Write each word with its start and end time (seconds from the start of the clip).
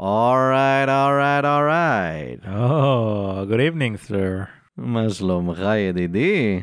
אורייט, 0.00 0.88
אורייט, 0.88 1.44
אורייט. 1.44 2.44
Oh, 2.44 3.50
good 3.50 3.60
evening, 3.74 4.10
sir. 4.10 4.46
מה 4.76 5.10
שלומך 5.10 5.58
ידידי? 5.76 6.62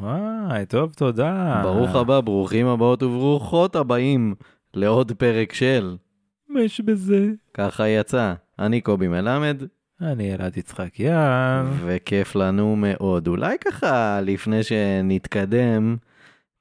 וואי, 0.00 0.66
טוב, 0.66 0.92
תודה. 0.96 1.60
ברוך 1.62 1.94
הבא, 1.94 2.20
ברוכים 2.20 2.66
הבאות 2.66 3.02
וברוכות 3.02 3.76
הבאים 3.76 4.34
לעוד 4.74 5.12
פרק 5.12 5.52
של 5.52 5.96
מה 6.48 6.62
יש 6.62 6.80
בזה? 6.80 7.26
ככה 7.54 7.88
יצא. 7.88 8.34
אני 8.58 8.80
קובי 8.80 9.08
מלמד, 9.08 9.62
אני 10.00 10.34
אלעד 10.34 10.56
יצחקיאן. 10.56 11.66
וכיף 11.84 12.36
לנו 12.36 12.76
מאוד. 12.76 13.28
אולי 13.28 13.56
ככה, 13.58 14.20
לפני 14.22 14.62
שנתקדם, 14.62 15.96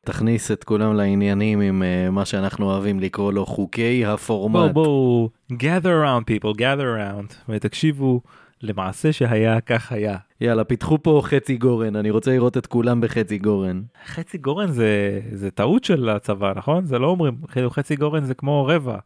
תכניס 0.07 0.51
את 0.51 0.63
כולם 0.63 0.95
לעניינים 0.95 1.61
עם 1.61 1.81
uh, 1.81 2.11
מה 2.11 2.25
שאנחנו 2.25 2.65
אוהבים 2.65 2.99
לקרוא 2.99 3.33
לו 3.33 3.45
חוקי 3.45 4.01
בואו, 4.03 4.13
הפורמט. 4.13 4.71
בואו, 4.71 5.29
gather 5.53 5.83
around 5.83 6.23
people, 6.31 6.57
gather 6.57 6.87
around, 6.97 7.33
ותקשיבו 7.49 8.21
למעשה 8.61 9.13
שהיה, 9.13 9.61
כך 9.61 9.91
היה. 9.91 10.17
יאללה, 10.41 10.63
פיתחו 10.63 11.03
פה 11.03 11.21
חצי 11.23 11.57
גורן, 11.57 11.95
אני 11.95 12.09
רוצה 12.09 12.31
לראות 12.31 12.57
את 12.57 12.67
כולם 12.67 13.01
בחצי 13.01 13.37
גורן. 13.37 13.81
חצי 14.05 14.37
גורן 14.37 14.71
זה, 14.71 15.19
זה 15.31 15.51
טעות 15.51 15.83
של 15.83 16.09
הצבא, 16.09 16.53
נכון? 16.55 16.85
זה 16.85 16.99
לא 16.99 17.07
אומרים, 17.07 17.37
חצי 17.69 17.95
גורן 17.95 18.23
זה 18.23 18.33
כמו 18.33 18.65
רבע 18.65 18.97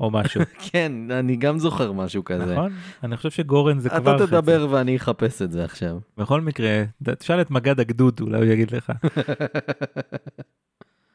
או 0.00 0.10
משהו, 0.10 0.40
כן, 0.70 0.92
אני 1.10 1.36
גם 1.36 1.58
זוכר 1.58 1.92
משהו 1.92 2.24
כזה. 2.24 2.52
נכון? 2.52 2.72
אני 3.02 3.16
חושב 3.16 3.30
שגורן 3.30 3.78
זה 3.78 3.88
כבר 3.88 4.16
אתה 4.16 4.24
חצי. 4.24 4.26
תדבר 4.26 4.66
ואני 4.70 4.96
אחפש 4.96 5.42
את 5.42 5.52
זה 5.52 5.64
עכשיו. 5.64 5.98
בכל 6.16 6.40
מקרה, 6.40 6.82
תשאל 7.18 7.40
את 7.40 7.50
מג"ד 7.50 7.80
הגדוד, 7.80 8.20
אולי 8.20 8.38
הוא 8.38 8.44
יגיד 8.44 8.70
לך. 8.70 8.92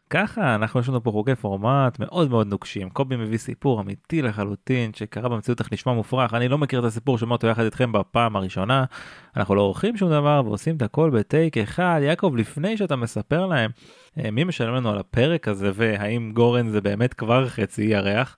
ככה, 0.10 0.56
אנחנו 0.56 0.80
יש 0.80 0.90
לנו 0.90 1.04
פה 1.04 1.12
חוקי 1.12 1.36
פורמט 1.36 2.00
מאוד 2.00 2.30
מאוד 2.30 2.48
נוקשים. 2.48 2.90
קובי 2.90 3.16
מביא 3.16 3.38
סיפור 3.38 3.82
אמיתי 3.82 4.22
לחלוטין 4.22 4.94
שקרה 4.94 5.30
במציאות 5.30 5.59
איך 5.59 5.73
נשמע 5.73 5.94
מופרך. 5.94 6.34
אני 6.34 6.48
לא 6.48 6.58
מכיר 6.58 6.80
את 6.80 6.86
הסיפור, 6.86 7.18
שומע 7.18 7.32
אותו 7.32 7.48
יחד 7.48 7.64
איתכם 7.64 7.92
בפעם 7.92 8.36
הראשונה. 8.36 8.86
אנחנו 9.38 9.56
לא 9.56 9.62
עורכים 9.62 9.98
שום 9.98 10.09
דבר 10.09 10.42
ועושים 10.46 10.75
את 10.75 10.81
הכל 10.81 11.09
בטייק 11.09 11.58
אחד. 11.58 12.00
יעקב, 12.03 12.34
לפני 12.38 12.78
שאתה 12.78 12.96
מספר 12.96 13.46
להם 13.46 13.72
אה, 14.18 14.31
מי 14.31 14.44
משלם 14.44 14.73
לנו 14.73 14.90
על 14.90 14.98
הפרק 14.98 15.48
הזה 15.48 15.72
והאם 15.73 16.31
גורן 16.34 16.68
זה 16.68 16.81
באמת 16.81 17.14
כבר 17.14 17.48
חצי 17.48 17.84
ירח, 17.84 18.38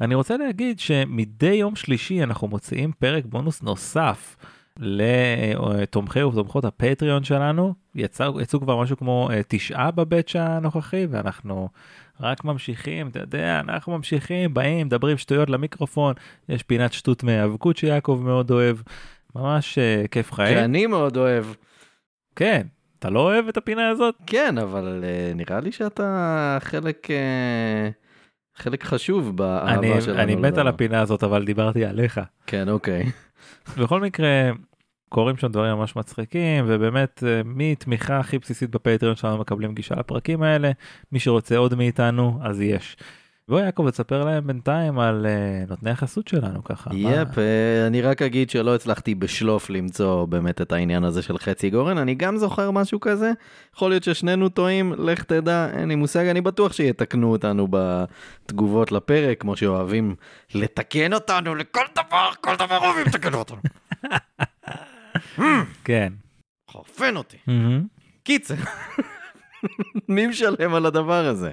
אני 0.00 0.14
רוצה 0.14 0.36
להגיד 0.36 0.80
שמדי 0.80 1.54
יום 1.54 1.76
שלישי 1.76 2.22
אנחנו 2.22 2.48
מוציאים 2.48 2.92
פרק 2.98 3.24
בונוס 3.24 3.62
נוסף. 3.62 4.36
לתומכי 4.80 6.22
ותומכות 6.22 6.64
הפטריון 6.64 7.24
שלנו 7.24 7.74
יצא, 7.94 8.30
יצאו 8.42 8.60
כבר 8.60 8.82
משהו 8.82 8.96
כמו 8.96 9.28
אה, 9.32 9.40
תשעה 9.48 9.90
בבצ' 9.90 10.36
הנוכחי 10.36 11.06
ואנחנו 11.10 11.68
רק 12.20 12.44
ממשיכים 12.44 13.08
אתה 13.08 13.18
יודע 13.18 13.60
אנחנו 13.60 13.96
ממשיכים 13.96 14.54
באים 14.54 14.86
מדברים 14.86 15.18
שטויות 15.18 15.50
למיקרופון 15.50 16.14
יש 16.48 16.62
פינת 16.62 16.92
שטות 16.92 17.22
מהיאבקות 17.22 17.76
שיעקב 17.76 18.20
מאוד 18.24 18.50
אוהב 18.50 18.76
ממש 19.34 19.78
אה, 19.78 20.04
כיף 20.10 20.32
חיים 20.32 20.58
שאני 20.58 20.86
מאוד 20.86 21.16
אוהב. 21.16 21.44
כן 22.36 22.66
אתה 22.98 23.10
לא 23.10 23.20
אוהב 23.20 23.48
את 23.48 23.56
הפינה 23.56 23.88
הזאת 23.88 24.14
כן, 24.26 24.58
אבל 24.58 25.04
אה, 25.04 25.32
נראה 25.34 25.60
לי 25.60 25.72
שאתה 25.72 26.58
חלק... 26.60 27.10
אה, 27.10 27.90
חלק 28.58 28.84
חשוב 28.84 29.36
באהבה 29.36 29.94
אני, 29.94 30.00
שלנו. 30.00 30.18
אני 30.18 30.36
מת. 30.36 30.58
על 30.58 30.68
הפינה 30.68 31.00
הזאת 31.00 31.24
אבל 31.24 31.44
דיברתי 31.44 31.84
עליך 31.84 32.20
כן, 32.46 32.68
אוקיי. 32.68 33.10
בכל 33.78 34.00
מקרה 34.00 34.50
קורים 35.08 35.36
שם 35.36 35.48
דברים 35.48 35.72
ממש 35.72 35.96
מצחיקים 35.96 36.64
ובאמת 36.68 37.24
אה, 37.26 37.40
מתמיכה 37.44 38.18
הכי 38.18 38.38
בסיסית 38.38 38.70
בפטריון 38.70 39.16
שלנו 39.16 39.38
מקבלים 39.38 39.74
גישה 39.74 39.94
לפרקים 39.94 40.42
האלה 40.42 40.70
מי 41.12 41.20
שרוצה 41.20 41.56
עוד 41.56 41.74
מאיתנו 41.74 42.38
אז 42.42 42.60
יש. 42.60 42.96
בוא 43.48 43.60
יעקב 43.60 43.90
תספר 43.90 44.24
להם 44.24 44.46
בינתיים 44.46 44.98
על 44.98 45.26
uh, 45.26 45.70
נותני 45.70 45.90
החסות 45.90 46.28
שלנו 46.28 46.64
ככה. 46.64 46.90
מה- 46.92 46.96
יפ, 47.14 47.38
אה, 47.38 47.86
אני 47.86 48.00
רק 48.02 48.22
אגיד 48.22 48.50
שלא 48.50 48.74
הצלחתי 48.74 49.14
בשלוף 49.14 49.70
למצוא 49.70 50.24
באמת 50.26 50.60
את 50.60 50.72
העניין 50.72 51.04
הזה 51.04 51.22
של 51.22 51.38
חצי 51.38 51.70
גורן, 51.70 51.98
אני 51.98 52.14
גם 52.14 52.36
זוכר 52.36 52.70
משהו 52.70 53.00
כזה, 53.00 53.32
יכול 53.74 53.90
להיות 53.90 54.02
ששנינו 54.04 54.48
טועים, 54.48 54.92
לך 54.98 55.22
תדע, 55.24 55.68
אין 55.72 55.88
לי 55.88 55.94
מושג, 55.94 56.26
אני 56.26 56.40
בטוח 56.40 56.72
שיתקנו 56.72 57.30
אותנו 57.32 57.68
בתגובות 57.70 58.92
לפרק, 58.92 59.40
כמו 59.40 59.56
שאוהבים 59.56 60.14
לתקן 60.54 61.12
אותנו 61.12 61.54
לכל 61.54 61.84
דבר, 61.94 62.30
כל 62.40 62.56
דבר 62.56 62.78
אוהבים 62.78 63.06
לתקן 63.06 63.34
אותנו. 63.34 63.56
כן. 65.84 66.12
חרפן 66.70 67.16
אותי. 67.16 67.36
מהמם. 67.46 67.82
קיצר. 68.22 68.54
מי 70.08 70.26
משלם 70.26 70.74
על 70.74 70.86
הדבר 70.86 71.26
הזה? 71.26 71.52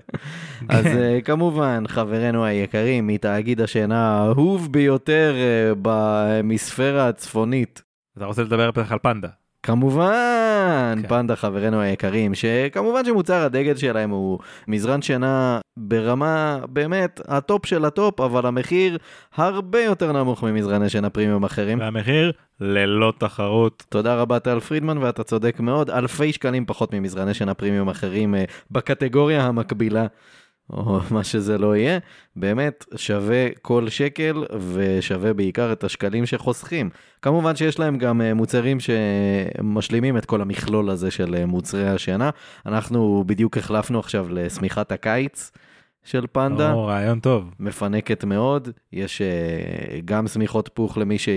אז 0.69 0.85
אה, 0.85 1.19
כמובן, 1.21 1.83
חברינו 1.87 2.45
היקרים 2.45 3.07
מתאגיד 3.07 3.61
השינה 3.61 4.07
האהוב 4.07 4.71
ביותר 4.71 5.33
אה, 5.35 5.73
בהמיספירה 5.81 7.07
הצפונית. 7.07 7.81
אתה 8.17 8.25
רוצה 8.25 8.43
לדבר 8.43 8.71
בטח 8.71 8.91
על 8.91 8.99
פנדה. 9.01 9.29
כמובן, 9.65 10.97
כן. 11.01 11.07
פנדה 11.07 11.35
חברינו 11.35 11.81
היקרים, 11.81 12.35
שכמובן 12.35 13.05
שמוצר 13.05 13.41
הדגל 13.45 13.75
שלהם 13.75 14.09
הוא 14.09 14.39
מזרן 14.67 15.01
שינה 15.01 15.59
ברמה 15.77 16.59
באמת 16.69 17.21
הטופ 17.27 17.65
של 17.65 17.85
הטופ, 17.85 18.21
אבל 18.21 18.45
המחיר 18.45 18.97
הרבה 19.35 19.81
יותר 19.81 20.11
נמוך 20.11 20.43
ממזרני 20.43 20.89
שינה 20.89 21.09
פרימיום 21.09 21.43
אחרים. 21.43 21.79
והמחיר 21.79 22.31
ללא 22.61 23.13
תחרות. 23.17 23.83
תודה 23.89 24.15
רבה 24.15 24.39
טל 24.39 24.59
פרידמן 24.59 24.97
ואתה 24.97 25.23
צודק 25.23 25.59
מאוד, 25.59 25.89
אלפי 25.89 26.33
שקלים 26.33 26.65
פחות 26.65 26.93
ממזרני 26.93 27.33
שינה 27.33 27.53
פרימיום 27.53 27.89
אחרים 27.89 28.35
אה, 28.35 28.43
בקטגוריה 28.71 29.45
המקבילה. 29.45 30.05
או 30.69 30.99
מה 31.11 31.23
שזה 31.23 31.57
לא 31.57 31.75
יהיה, 31.75 31.99
באמת 32.35 32.85
שווה 32.95 33.47
כל 33.61 33.89
שקל 33.89 34.43
ושווה 34.73 35.33
בעיקר 35.33 35.71
את 35.71 35.83
השקלים 35.83 36.25
שחוסכים. 36.25 36.89
כמובן 37.21 37.55
שיש 37.55 37.79
להם 37.79 37.97
גם 37.97 38.21
אה, 38.21 38.33
מוצרים 38.33 38.77
שמשלימים 38.79 40.17
את 40.17 40.25
כל 40.25 40.41
המכלול 40.41 40.89
הזה 40.89 41.11
של 41.11 41.35
אה, 41.35 41.45
מוצרי 41.45 41.87
השינה. 41.87 42.29
אנחנו 42.65 43.23
בדיוק 43.27 43.57
החלפנו 43.57 43.99
עכשיו 43.99 44.27
לשמיכת 44.29 44.91
הקיץ 44.91 45.51
של 46.03 46.25
פנדה. 46.31 46.71
או, 46.71 46.85
רעיון 46.85 47.19
טוב. 47.19 47.51
מפנקת 47.59 48.23
מאוד, 48.23 48.69
יש 48.93 49.21
uh, 49.21 50.01
גם 50.05 50.27
שמיכות 50.27 50.69
פוך 50.73 50.97
למי 50.97 51.17
ש... 51.17 51.29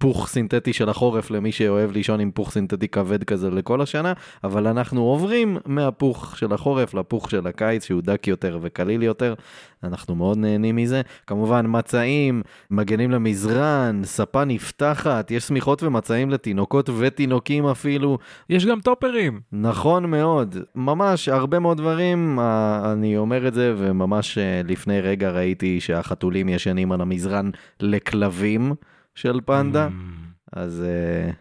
פוך 0.00 0.28
סינתטי 0.28 0.72
של 0.72 0.88
החורף 0.88 1.30
למי 1.30 1.52
שאוהב 1.52 1.92
לישון 1.92 2.20
עם 2.20 2.30
פוך 2.30 2.50
סינתטי 2.50 2.88
כבד 2.88 3.24
כזה 3.24 3.50
לכל 3.50 3.80
השנה, 3.80 4.12
אבל 4.44 4.66
אנחנו 4.66 5.02
עוברים 5.02 5.56
מהפוך 5.66 6.38
של 6.38 6.52
החורף 6.52 6.94
לפוך 6.94 7.30
של 7.30 7.46
הקיץ 7.46 7.84
שהוא 7.84 8.02
דק 8.02 8.26
יותר 8.26 8.58
וקליל 8.62 9.02
יותר, 9.02 9.34
אנחנו 9.84 10.14
מאוד 10.14 10.38
נהנים 10.38 10.76
מזה. 10.76 11.02
כמובן 11.26 11.66
מצעים, 11.68 12.42
מגנים 12.70 13.10
למזרן, 13.10 14.00
ספה 14.04 14.44
נפתחת, 14.44 15.30
יש 15.30 15.44
שמיכות 15.44 15.82
ומצעים 15.82 16.30
לתינוקות 16.30 16.90
ותינוקים 16.98 17.66
אפילו, 17.66 18.18
יש 18.50 18.66
גם 18.66 18.80
טופרים. 18.80 19.40
נכון 19.52 20.10
מאוד, 20.10 20.56
ממש 20.74 21.28
הרבה 21.28 21.58
מאוד 21.58 21.76
דברים, 21.76 22.38
אה, 22.38 22.92
אני 22.92 23.16
אומר 23.16 23.48
את 23.48 23.54
זה, 23.54 23.74
וממש 23.76 24.38
אה, 24.38 24.60
לפני 24.64 25.00
רגע 25.00 25.30
ראיתי 25.30 25.80
שהחתולים 25.80 26.48
ישנים 26.48 26.92
על 26.92 27.00
המזרן 27.00 27.50
לכלבים 27.80 28.74
של 29.14 29.40
פנדה, 29.44 29.88
אז 30.52 30.84
uh, 30.84 31.34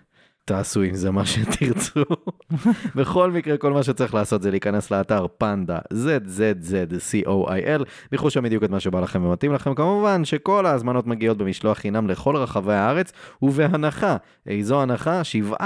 תעשו 0.50 0.81
עם 0.81 0.96
זה 0.96 1.12
מה 1.12 1.25
שתרצו. 1.25 2.03
בכל 2.96 3.31
מקרה, 3.31 3.57
כל 3.57 3.74
מה 3.74 3.84
שצריך 3.84 4.13
לעשות 4.13 4.41
זה 4.41 4.52
להיכנס 4.52 4.91
לאתר 4.91 5.25
פנדה, 5.38 5.80
ZZZ-COIL, 5.94 7.84
לכו 8.12 8.30
שם 8.30 8.44
בדיוק 8.44 8.63
את 8.63 8.69
מה 8.69 8.80
שבא 8.80 9.00
לכם 9.00 9.24
ומתאים 9.24 9.53
לכם. 9.53 9.75
כמובן 9.75 10.25
שכל 10.25 10.66
ההזמנות 10.66 11.07
מגיעות 11.07 11.38
במשלוח 11.38 11.78
חינם 11.78 12.07
לכל 12.07 12.35
רחבי 12.35 12.74
הארץ, 12.74 13.12
ובהנחה, 13.41 14.18
איזו 14.47 14.81
הנחה? 14.81 15.22
17% 15.59 15.63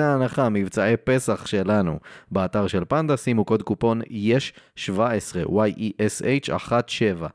הנחה, 0.00 0.48
מבצעי 0.48 0.96
פסח 0.96 1.46
שלנו 1.46 1.98
באתר 2.30 2.66
של 2.66 2.84
פנדה, 2.88 3.16
שימו 3.16 3.44
קוד 3.44 3.62
קופון 3.62 4.00
יש 4.10 4.52
17, 4.76 5.42
Y-E-S-H 5.42 6.58
17. 6.58 7.28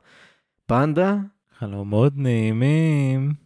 פנדה? 0.66 1.16
חלומות 1.58 2.12
נעימים. 2.16 3.41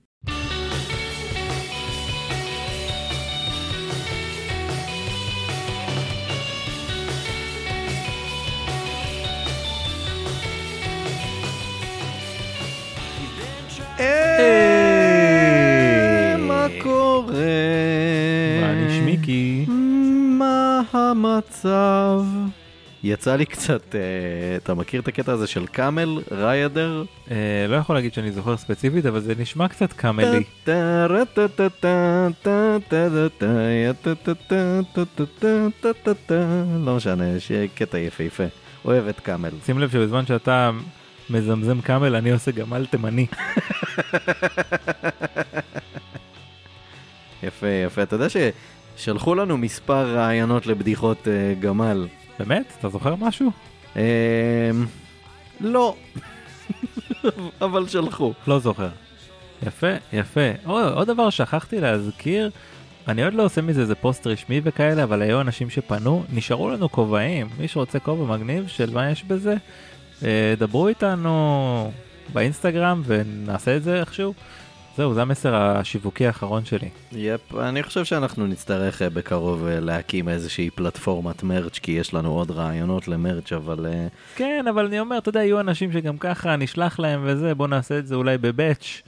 היי, 13.98 14.06
מה 16.38 16.66
קורה? 16.82 17.34
מה 18.60 18.72
נשמיקי? 18.74 19.64
מה 20.38 20.80
המצב? 20.92 22.20
יצא 23.02 23.36
לי 23.36 23.46
קצת, 23.46 23.94
אה, 23.94 24.00
אתה 24.56 24.74
מכיר 24.74 25.00
את 25.00 25.08
הקטע 25.08 25.32
הזה 25.32 25.46
של 25.46 25.66
קאמל 25.66 26.22
ריידר? 26.30 27.04
אה, 27.30 27.36
לא 27.68 27.76
יכול 27.76 27.96
להגיד 27.96 28.14
שאני 28.14 28.32
זוכר 28.32 28.56
ספציפית, 28.56 29.06
אבל 29.06 29.20
זה 29.20 29.34
נשמע 29.38 29.68
קצת 29.68 29.92
קאמלי. 29.92 30.42
לא 36.84 36.96
משנה, 36.96 37.40
שיהיה 37.40 37.68
קטע 37.74 37.98
יפהפה. 37.98 38.44
אוהב 38.84 39.08
את 39.08 39.20
קאמל. 39.20 39.50
שים 39.66 39.78
לב 39.78 39.90
שבזמן 39.90 40.26
שאתה 40.26 40.70
מזמזם 41.30 41.80
קאמל, 41.80 42.16
אני 42.16 42.30
עושה 42.30 42.50
גמל 42.50 42.86
תימני. 42.86 43.26
יפה, 47.42 47.66
יפה. 47.66 48.02
אתה 48.02 48.16
יודע 48.16 48.26
ששלחו 48.96 49.34
לנו 49.34 49.56
מספר 49.56 50.16
רעיונות 50.16 50.66
לבדיחות 50.66 51.28
אה, 51.28 51.54
גמל. 51.60 52.06
באמת? 52.38 52.72
אתה 52.78 52.88
זוכר 52.88 53.14
משהו? 53.14 53.50
אה, 53.96 54.70
לא. 55.60 55.96
אבל 57.60 57.88
שלחו. 57.88 58.32
לא 58.46 58.58
זוכר. 58.58 58.88
יפה, 59.66 59.92
יפה. 60.12 60.50
או, 60.66 60.80
עוד 60.80 61.08
דבר 61.08 61.30
שכחתי 61.30 61.80
להזכיר, 61.80 62.50
אני 63.08 63.24
עוד 63.24 63.34
לא 63.34 63.44
עושה 63.44 63.62
מזה 63.62 63.80
איזה 63.80 63.94
פוסט 63.94 64.26
רשמי 64.26 64.60
וכאלה, 64.64 65.02
אבל 65.04 65.22
היו 65.22 65.40
אנשים 65.40 65.70
שפנו, 65.70 66.24
נשארו 66.32 66.70
לנו 66.70 66.88
כובעים. 66.88 67.48
מי 67.58 67.68
שרוצה 67.68 67.98
כובע 67.98 68.36
מגניב 68.36 68.68
של 68.68 68.90
מה 68.94 69.10
יש 69.10 69.24
בזה, 69.24 69.54
דברו 70.58 70.88
איתנו 70.88 71.92
באינסטגרם 72.32 73.02
ונעשה 73.06 73.76
את 73.76 73.82
זה 73.82 74.00
איכשהו. 74.00 74.34
זהו, 74.96 75.14
זה 75.14 75.22
המסר 75.22 75.54
השיווקי 75.54 76.26
האחרון 76.26 76.64
שלי. 76.64 76.88
יפ, 77.12 77.54
אני 77.54 77.82
חושב 77.82 78.04
שאנחנו 78.04 78.46
נצטרך 78.46 79.02
אה, 79.02 79.10
בקרוב 79.10 79.66
אה, 79.66 79.80
להקים 79.80 80.28
איזושהי 80.28 80.70
פלטפורמת 80.70 81.42
מרץ', 81.42 81.78
כי 81.78 81.92
יש 81.92 82.14
לנו 82.14 82.32
עוד 82.32 82.50
רעיונות 82.50 83.08
למרץ', 83.08 83.52
אבל... 83.52 83.86
אה, 83.86 84.06
כן, 84.36 84.64
אבל 84.70 84.86
אני 84.86 85.00
אומר, 85.00 85.18
אתה 85.18 85.28
יודע, 85.28 85.42
יהיו 85.42 85.60
אנשים 85.60 85.92
שגם 85.92 86.18
ככה 86.18 86.56
נשלח 86.56 86.98
להם 86.98 87.20
וזה, 87.24 87.54
בוא 87.54 87.68
נעשה 87.68 87.98
את 87.98 88.06
זה 88.06 88.14
אולי 88.14 88.38
בבאץ'. 88.38 89.02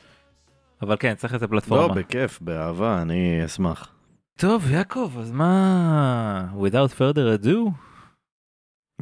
אבל 0.83 0.97
כן, 1.01 1.15
צריך 1.15 1.35
איזה 1.35 1.47
לא, 1.47 1.51
פלטפורמה. 1.51 1.95
בכיף, 1.95 2.39
באהבה, 2.41 3.03
אני 3.03 3.45
אשמח. 3.45 3.93
טוב, 4.37 4.71
יעקב, 4.71 5.13
אז 5.21 5.31
מה... 5.31 6.47
without 6.61 6.99
further 6.99 7.45
ado? 7.45 7.57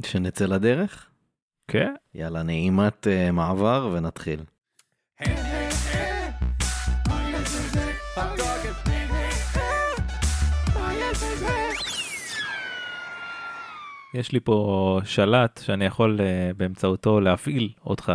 שנצא 0.06 0.46
לדרך? 0.46 1.05
כן. 1.68 1.94
יאללה, 2.14 2.42
נעימת 2.42 3.06
uh, 3.06 3.32
מעבר 3.32 3.90
ונתחיל. 3.92 4.40
יש 14.14 14.32
לי 14.32 14.40
פה 14.40 15.00
שלט 15.04 15.60
שאני 15.64 15.84
יכול 15.84 16.20
uh, 16.20 16.56
באמצעותו 16.56 17.20
להפעיל 17.20 17.72
אותך. 17.86 18.12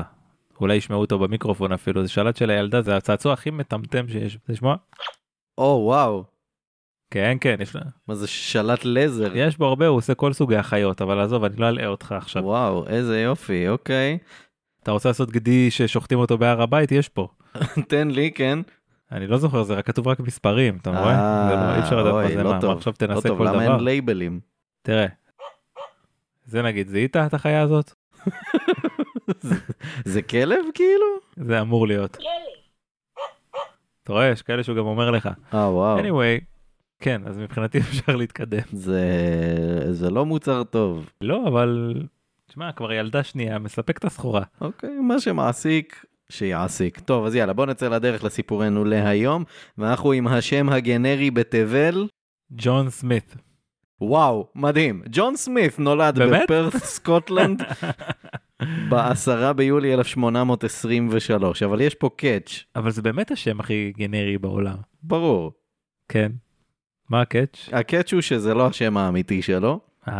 אולי 0.62 0.76
ישמעו 0.76 1.02
אותו 1.02 1.20
במיקרופון 1.20 1.72
אפילו, 1.72 2.04
זה 2.04 2.10
שלט 2.10 2.36
של 2.36 2.50
הילדה, 2.50 2.82
זה 2.82 2.98
הצעצוע 2.98 3.34
הכי 3.34 3.52
מטמטם 3.52 4.08
שיש. 4.08 4.36
רוצה 4.36 4.54
לשמוע? 4.54 4.76
או, 5.58 5.84
וואו, 5.86 6.24
כן, 7.12 7.38
כן, 7.42 7.56
יש, 7.60 7.76
לה- 7.76 7.82
מה 8.08 8.16
זה 8.16 8.28
שלט 8.28 8.80
לזר? 8.86 9.32
יש 9.36 9.58
בו 9.58 9.66
הרבה, 9.66 9.88
הוא 9.88 9.98
עושה 9.98 10.16
כל 10.16 10.34
סוגי 10.34 10.56
החיות, 10.56 11.02
אבל 11.02 11.20
עזוב, 11.20 11.44
אני 11.44 11.56
לא 11.58 11.70
אלאה 11.70 11.88
אותך 11.88 12.12
עכשיו. 12.12 12.44
וואו, 12.44 12.88
איזה 12.88 13.22
יופי, 13.22 13.70
אוקיי. 13.70 14.18
אתה 14.84 14.92
רוצה 14.92 15.10
לעשות 15.10 15.32
גדי 15.32 15.72
ששוחטים 15.72 16.20
אותו 16.20 16.38
בהר 16.38 16.62
הבית? 16.62 16.92
יש 16.92 17.10
פה. 17.10 17.28
תן 17.90 18.08
לי, 18.08 18.32
כן. 18.32 18.60
אני 19.12 19.28
לא 19.28 19.38
זוכר, 19.38 19.64
זה 19.64 19.74
רק 19.74 19.86
כתוב 19.88 20.08
רק 20.08 20.20
מספרים, 20.20 20.78
אתה 20.82 20.90
רואה? 20.90 21.12
אה, 21.12 21.48
זה 21.50 21.56
לא, 21.56 21.76
אי 21.76 21.80
אפשר 21.80 22.02
לדעת 22.04 22.14
מה 22.14 22.28
זה 22.28 22.44
לא 22.44 22.50
מה, 22.52 22.74
עכשיו 22.74 22.94
לא 23.02 23.08
תנסה 23.08 23.28
טוב, 23.30 23.38
כל 23.38 23.44
למה 23.44 23.64
דבר. 23.64 23.76
אין 23.76 23.84
לייבלים? 23.84 24.40
תראה. 24.82 25.06
זה 26.46 26.62
נגיד, 26.62 26.88
זיהית 26.88 27.18
את 27.18 27.34
החיה 27.34 27.62
הזאת? 27.62 27.92
זה 30.06 30.22
כלב 30.22 30.66
כאילו? 30.74 31.06
זה 31.36 31.62
אמור 31.62 31.88
להיות. 31.88 32.18
אתה 34.04 34.14
רואה, 34.14 34.28
יש 34.28 34.42
כאלה 34.42 34.64
שהוא 34.64 34.78
גם 34.78 34.86
אומר 34.86 35.12
לך. 35.12 35.30
אה, 35.54 35.60
וואו. 35.72 36.00
anyway, 36.00 36.44
כן, 37.02 37.22
אז 37.26 37.38
מבחינתי 37.38 37.80
אפשר 37.90 38.16
להתקדם. 38.16 38.64
זה, 38.72 39.04
זה 39.92 40.10
לא 40.10 40.26
מוצר 40.26 40.64
טוב. 40.64 41.10
לא, 41.22 41.48
אבל... 41.48 42.02
תשמע, 42.48 42.72
כבר 42.72 42.94
ילדה 42.94 43.24
שנייה, 43.24 43.60
מספק 43.60 43.98
את 43.98 44.06
הסחורה. 44.06 44.44
אוקיי, 44.62 45.00
מה 45.00 45.20
שמעסיק, 45.20 46.06
שיעסיק. 46.30 47.00
טוב, 47.00 47.26
אז 47.26 47.36
יאללה, 47.36 47.54
בוא 47.54 47.66
נצא 47.66 47.90
לדרך 47.90 48.24
לסיפורנו 48.24 48.86
להיום, 48.86 49.44
ואנחנו 49.78 50.12
עם 50.12 50.28
השם 50.28 50.70
הגנרי 50.70 51.32
בתבל. 51.32 52.08
ג'ון 52.52 52.90
סמית. 52.90 53.36
וואו, 54.02 54.48
מדהים. 54.56 55.02
ג'ון 55.12 55.36
סמית 55.36 55.80
נולד 55.80 56.20
באמת? 56.20 56.44
בפרת, 56.44 56.76
סקוטלנד, 56.76 57.62
ב-10 58.90 59.54
ביולי 59.54 59.94
1823, 59.94 61.64
אבל 61.64 61.82
יש 61.82 61.96
פה 61.96 62.10
catch, 62.16 62.64
אבל 62.76 62.92
זה 62.92 63.02
באמת 63.02 63.32
השם 63.32 63.60
הכי 63.60 63.94
גנרי 63.98 64.38
בעולם. 64.38 64.78
ברור. 65.04 65.52
כן. 66.10 66.32
מה 67.12 67.22
ה 67.22 67.29
catch? 67.29 67.70
ה 67.72 67.79
catch 67.79 68.14
הוא 68.14 68.22
שזה 68.22 68.54
לא 68.54 68.68
השם 68.68 68.98
האמיתי 68.98 69.42
שלו. 69.42 69.80
אה, 70.08 70.14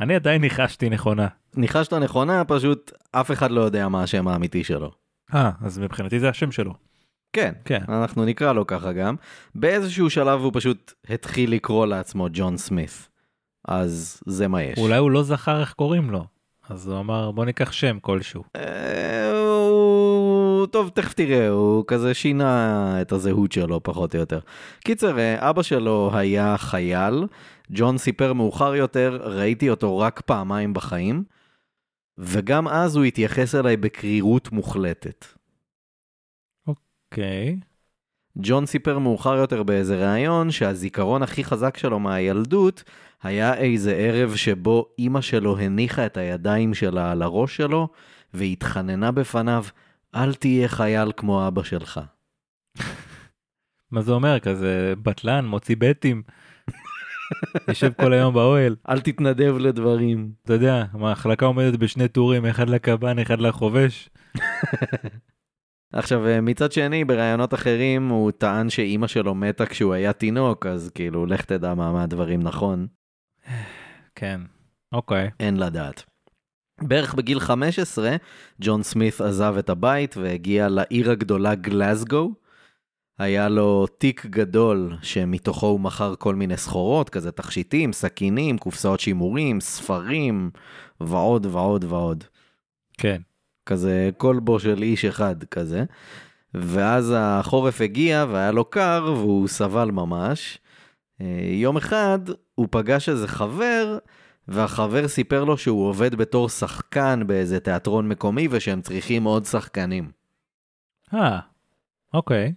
אני 0.00 0.14
עדיין 0.14 0.40
ניחשתי 0.40 0.90
נכונה. 0.90 1.28
ניחשת 1.56 1.92
נכונה, 1.92 2.44
פשוט 2.44 2.92
אף 3.12 3.30
אחד 3.30 3.50
לא 3.50 3.60
יודע 3.60 3.88
מה 3.88 4.02
השם 4.02 4.28
האמיתי 4.28 4.64
שלו. 4.64 4.90
אה, 5.34 5.50
אז 5.64 5.78
מבחינתי 5.78 6.20
זה 6.20 6.28
השם 6.28 6.52
שלו. 6.52 6.74
כן, 7.32 7.52
כן. 7.64 7.80
אנחנו 7.88 8.24
נקרא 8.24 8.52
לו 8.52 8.66
ככה 8.66 8.92
גם. 8.92 9.14
באיזשהו 9.54 10.10
שלב 10.10 10.40
הוא 10.40 10.50
פשוט 10.54 10.92
התחיל 11.08 11.52
לקרוא 11.52 11.86
לעצמו 11.86 12.28
ג'ון 12.32 12.56
סמית. 12.56 13.08
אז 13.68 14.22
זה 14.26 14.48
מה 14.48 14.62
יש. 14.62 14.78
אולי 14.78 14.96
הוא 14.96 15.10
לא 15.10 15.22
זכר 15.22 15.60
איך 15.60 15.72
קוראים 15.72 16.10
לו. 16.10 16.24
אז 16.70 16.88
הוא 16.88 17.00
אמר 17.00 17.30
בוא 17.30 17.44
ניקח 17.44 17.72
שם 17.72 17.98
כלשהו. 18.00 18.44
טוב, 20.74 20.88
תכף 20.88 21.12
תראה, 21.12 21.48
הוא 21.48 21.84
כזה 21.86 22.14
שינה 22.14 22.98
את 23.02 23.12
הזהות 23.12 23.52
שלו 23.52 23.82
פחות 23.82 24.14
או 24.14 24.20
יותר. 24.20 24.38
קיצר, 24.84 25.18
אה, 25.18 25.50
אבא 25.50 25.62
שלו 25.62 26.10
היה 26.14 26.56
חייל, 26.58 27.26
ג'ון 27.70 27.98
סיפר 27.98 28.32
מאוחר 28.32 28.74
יותר, 28.74 29.20
ראיתי 29.22 29.70
אותו 29.70 29.98
רק 29.98 30.20
פעמיים 30.20 30.74
בחיים, 30.74 31.24
וגם 32.18 32.68
אז 32.68 32.96
הוא 32.96 33.04
התייחס 33.04 33.54
אליי 33.54 33.76
בקרירות 33.76 34.52
מוחלטת. 34.52 35.24
אוקיי. 36.66 37.56
ג'ון 38.38 38.66
סיפר 38.66 38.98
מאוחר 38.98 39.34
יותר 39.36 39.62
באיזה 39.62 40.10
ראיון 40.10 40.50
שהזיכרון 40.50 41.22
הכי 41.22 41.44
חזק 41.44 41.76
שלו 41.76 41.98
מהילדות 42.00 42.82
היה 43.22 43.54
איזה 43.54 43.94
ערב 43.94 44.36
שבו 44.36 44.86
אימא 44.98 45.20
שלו 45.20 45.58
הניחה 45.58 46.06
את 46.06 46.16
הידיים 46.16 46.74
שלה 46.74 47.12
על 47.12 47.22
הראש 47.22 47.56
שלו 47.56 47.88
והתחננה 48.34 49.12
בפניו, 49.12 49.64
אל 50.14 50.34
תהיה 50.34 50.68
חייל 50.68 51.12
כמו 51.16 51.48
אבא 51.48 51.62
שלך. 51.62 52.00
מה 53.90 54.02
זה 54.02 54.12
אומר? 54.12 54.40
כזה 54.40 54.94
בטלן, 55.02 55.46
מוציא 55.46 55.76
בטים. 55.78 56.22
יושב 57.68 57.92
כל 57.92 58.12
היום 58.12 58.34
באוהל. 58.34 58.76
אל 58.88 59.00
תתנדב 59.00 59.56
לדברים. 59.58 60.32
אתה 60.44 60.52
יודע, 60.52 60.84
המחלקה 60.92 61.46
עומדת 61.46 61.78
בשני 61.78 62.08
טורים, 62.08 62.46
אחד 62.46 62.68
לקב"ן, 62.68 63.18
אחד 63.18 63.40
לחובש. 63.40 64.10
עכשיו, 65.92 66.26
אה, 66.26 66.40
מצד 66.40 66.72
שני, 66.72 67.04
בראיונות 67.04 67.54
אחרים 67.54 68.08
הוא 68.08 68.30
טען 68.30 68.70
שאימא 68.70 69.06
שלו 69.06 69.34
מתה 69.34 69.66
כשהוא 69.66 69.94
היה 69.94 70.12
תינוק, 70.12 70.66
אז 70.66 70.90
כאילו, 70.94 71.26
לך 71.26 71.44
תדע 71.44 71.74
מה 71.74 71.92
מהדברים 71.92 72.42
נכון. 72.42 72.86
כן. 74.14 74.40
אוקיי. 74.92 75.30
אין 75.40 75.56
לדעת. 75.56 76.04
בערך 76.82 77.14
בגיל 77.14 77.40
15, 77.40 78.16
ג'ון 78.60 78.82
סמית 78.82 79.20
עזב 79.20 79.54
את 79.58 79.70
הבית 79.70 80.16
והגיע 80.16 80.68
לעיר 80.68 81.10
הגדולה 81.10 81.54
גלזגו. 81.54 82.32
היה 83.18 83.48
לו 83.48 83.86
תיק 83.86 84.26
גדול 84.26 84.96
שמתוכו 85.02 85.66
הוא 85.66 85.80
מכר 85.80 86.14
כל 86.18 86.34
מיני 86.34 86.56
סחורות, 86.56 87.10
כזה 87.10 87.32
תכשיטים, 87.32 87.92
סכינים, 87.92 88.58
קופסאות 88.58 89.00
שימורים, 89.00 89.60
ספרים, 89.60 90.50
ועוד 91.00 91.46
ועוד 91.46 91.84
ועוד. 91.84 92.24
כן. 92.98 93.20
כזה 93.66 94.10
כלבו 94.16 94.60
של 94.60 94.82
איש 94.82 95.04
אחד 95.04 95.44
כזה. 95.44 95.84
ואז 96.54 97.12
החורף 97.16 97.80
הגיע 97.80 98.26
והיה 98.30 98.50
לו 98.50 98.64
קר 98.64 99.14
והוא 99.16 99.48
סבל 99.48 99.90
ממש. 99.90 100.58
אה, 101.20 101.26
יום 101.52 101.76
אחד 101.76 102.18
הוא 102.54 102.68
פגש 102.70 103.08
איזה 103.08 103.28
חבר, 103.28 103.98
והחבר 104.48 105.08
סיפר 105.08 105.44
לו 105.44 105.58
שהוא 105.58 105.88
עובד 105.88 106.14
בתור 106.14 106.48
שחקן 106.48 107.22
באיזה 107.26 107.60
תיאטרון 107.60 108.08
מקומי 108.08 108.48
ושהם 108.50 108.80
צריכים 108.80 109.24
עוד 109.24 109.44
שחקנים. 109.44 110.10
אה, 111.14 111.38
אוקיי. 112.14 112.52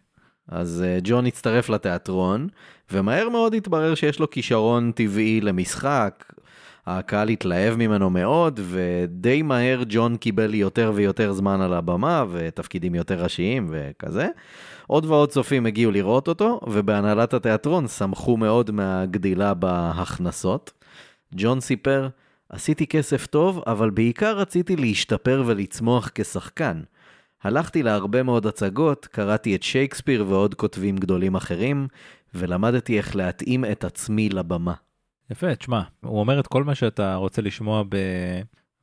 אז 0.48 0.84
אה, 0.88 1.00
ג'ון 1.04 1.26
הצטרף 1.26 1.70
לתיאטרון, 1.70 2.48
ומהר 2.92 3.30
מאוד 3.30 3.54
התברר 3.54 3.96
שיש 3.96 4.20
לו 4.20 4.30
כישרון 4.30 4.92
טבעי 4.92 5.42
למשחק. 5.42 6.34
הקהל 6.88 7.30
התלהב 7.30 7.76
ממנו 7.76 8.10
מאוד, 8.10 8.60
ודי 8.64 9.42
מהר 9.42 9.84
ג'ון 9.90 10.18
קיבל 10.18 10.54
יותר 10.54 10.92
ויותר 10.96 11.34
זמן 11.34 11.62
על 11.62 11.74
הבמה, 11.74 12.26
ותפקידים 12.32 12.96
יותר 12.96 13.24
ראשיים 13.24 13.68
וכזה. 13.70 14.28
עוד 14.88 15.06
ועוד 15.06 15.30
צופים 15.30 15.66
הגיעו 15.66 15.92
לראות 15.92 16.28
אותו, 16.28 16.60
ובהנהלת 16.68 17.34
התיאטרון 17.34 17.88
שמחו 17.88 18.38
מאוד 18.38 18.72
מהגדילה 18.72 19.54
בהכנסות. 19.54 20.72
ג'ון 21.36 21.60
סיפר, 21.60 22.10
עשיתי 22.50 22.88
כסף 22.88 23.28
טוב, 23.28 23.64
אבל 23.68 23.90
בעיקר 23.90 24.38
רציתי 24.38 24.76
להשתפר 24.76 25.44
ולצמוח 25.46 26.10
כשחקן. 26.16 26.82
הלכתי 27.44 27.84
להרבה 27.84 28.24
מאוד 28.24 28.46
הצגות, 28.46 29.06
קראתי 29.06 29.56
את 29.56 29.64
שייקספיר 29.64 30.26
ועוד 30.28 30.56
כותבים 30.56 30.98
גדולים 30.98 31.36
אחרים, 31.36 31.88
ולמדתי 32.34 32.98
איך 32.98 33.16
להתאים 33.16 33.66
את 33.66 33.84
עצמי 33.84 34.30
לבמה. 34.30 34.74
יפה, 35.32 35.56
תשמע, 35.56 35.82
הוא 36.04 36.20
אומר 36.20 36.40
את 36.40 36.48
כל 36.48 36.64
מה 36.64 36.76
שאתה 36.76 37.16
רוצה 37.16 37.42
לשמוע 37.42 37.84
ב... 37.90 37.98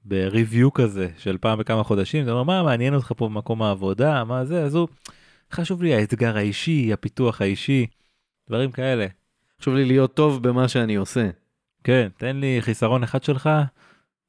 בריוויו 0.04 0.72
כזה 0.72 1.08
של 1.18 1.38
פעם 1.38 1.58
בכמה 1.58 1.82
חודשים, 1.82 2.24
זה 2.24 2.30
אומר 2.30 2.42
מה 2.42 2.62
מעניין 2.62 2.94
אותך 2.94 3.12
פה 3.16 3.28
במקום 3.28 3.62
העבודה, 3.62 4.24
מה 4.24 4.44
זה, 4.44 4.62
אז 4.62 4.74
הוא, 4.74 4.88
חשוב 5.52 5.82
לי 5.82 5.94
האתגר 5.94 6.36
האישי, 6.36 6.92
הפיתוח 6.92 7.40
האישי, 7.40 7.86
דברים 8.48 8.72
כאלה. 8.72 9.06
חשוב 9.60 9.74
לי 9.74 9.84
להיות 9.84 10.14
טוב 10.14 10.48
במה 10.48 10.68
שאני 10.68 10.94
עושה. 10.94 11.30
כן, 11.84 12.08
תן 12.16 12.36
לי 12.36 12.58
חיסרון 12.60 13.02
אחד 13.02 13.22
שלך, 13.22 13.50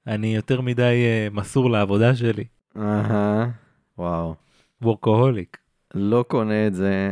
אני 0.08 0.36
יותר 0.36 0.62
מדי 0.62 1.06
uh, 1.30 1.34
מסור 1.34 1.70
לעבודה 1.70 2.16
שלי. 2.16 2.44
אהה, 2.78 3.50
וואו. 3.98 4.36
וורקוהוליק. 4.82 5.58
לא 5.94 6.26
קונה 6.28 6.68
את 6.68 6.76
זה 6.76 7.12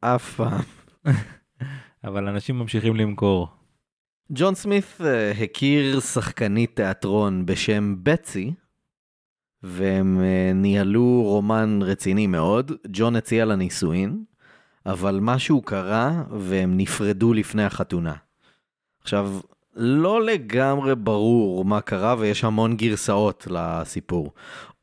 אף 0.00 0.34
פעם. 0.34 0.60
אבל 2.04 2.28
אנשים 2.28 2.58
ממשיכים 2.58 2.96
למכור. 2.96 3.48
ג'ון 4.32 4.54
סמית 4.54 4.84
אה, 5.04 5.30
הכיר 5.30 6.00
שחקנית 6.00 6.76
תיאטרון 6.76 7.46
בשם 7.46 7.96
בצי, 8.02 8.54
והם 9.62 10.20
אה, 10.20 10.52
ניהלו 10.54 11.22
רומן 11.24 11.78
רציני 11.82 12.26
מאוד. 12.26 12.72
ג'ון 12.88 13.16
הציע 13.16 13.44
לה 13.44 13.56
נישואין, 13.56 14.24
אבל 14.86 15.18
משהו 15.22 15.62
קרה 15.62 16.22
והם 16.30 16.76
נפרדו 16.76 17.32
לפני 17.32 17.64
החתונה. 17.64 18.14
עכשיו, 19.02 19.40
לא 19.78 20.24
לגמרי 20.24 20.94
ברור 20.94 21.64
מה 21.64 21.80
קרה 21.80 22.14
ויש 22.18 22.44
המון 22.44 22.76
גרסאות 22.76 23.46
לסיפור. 23.50 24.32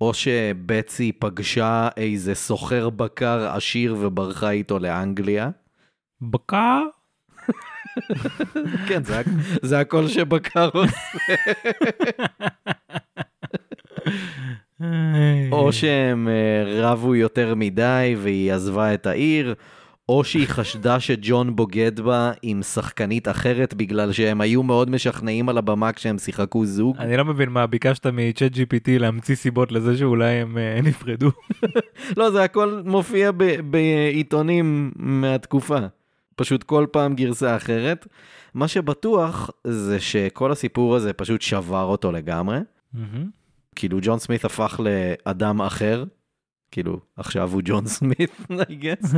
או 0.02 0.14
שבצי 0.14 1.12
פגשה 1.12 1.88
איזה 1.98 2.36
סוחר 2.36 2.90
בקר 2.90 3.48
עשיר 3.48 3.96
וברחה 4.00 4.50
איתו 4.50 4.80
לאנגליה. 4.80 5.50
בקר? 6.22 6.82
כן, 8.88 9.04
זה, 9.04 9.22
זה 9.62 9.80
הכל 9.80 10.08
שבקר 10.08 10.70
עושה. 10.74 10.98
או 15.52 15.74
שהם 15.74 16.28
אה, 16.28 16.64
רבו 16.82 17.16
יותר 17.16 17.56
מדי 17.56 18.16
והיא 18.18 18.54
עזבה 18.54 18.94
את 18.94 19.06
העיר, 19.06 19.56
או 20.10 20.24
שהיא 20.24 20.48
חשדה 20.48 21.00
שג'ון 21.00 21.56
בוגד 21.56 22.00
בה 22.00 22.32
עם 22.42 22.64
שחקנית 22.64 23.28
אחרת 23.28 23.74
בגלל 23.74 24.12
שהם 24.12 24.42
היו 24.42 24.64
מאוד 24.64 24.90
משכנעים 24.90 25.50
על 25.50 25.58
הבמה 25.58 25.92
כשהם 25.92 26.18
שיחקו 26.18 26.66
זוג. 26.66 26.98
אני 26.98 27.18
לא 27.18 27.26
מבין 27.26 27.50
מה 27.50 27.68
ביקשת 27.68 28.08
מצ'אט 28.08 28.52
GPT 28.54 28.88
להמציא 28.88 29.36
סיבות 29.36 29.72
לזה 29.72 29.98
שאולי 29.98 30.32
הם 30.32 30.58
uh, 30.58 30.82
נפרדו. 30.88 31.32
לא, 32.18 32.32
זה 32.32 32.44
הכל 32.44 32.82
מופיע 32.86 33.32
ב- 33.32 33.72
בעיתונים 33.72 34.92
מהתקופה. 34.96 35.80
פשוט 36.36 36.64
כל 36.64 36.86
פעם 36.92 37.16
גרסה 37.16 37.56
אחרת. 37.56 38.08
מה 38.54 38.68
שבטוח 38.68 39.50
זה 39.64 40.00
שכל 40.00 40.52
הסיפור 40.52 40.96
הזה 40.96 41.14
פשוט 41.14 41.42
שבר 41.42 41.84
אותו 41.84 42.12
לגמרי. 42.12 42.60
כאילו 43.76 43.98
ג'ון 44.02 44.20
סמית 44.20 44.46
הפך 44.46 44.80
לאדם 44.84 45.62
אחר, 45.62 46.04
כאילו 46.72 47.00
עכשיו 47.18 47.52
הוא 47.52 47.62
ג'ון 47.66 47.88
סמית, 47.88 48.32
I 48.52 48.84
guess. 48.84 49.16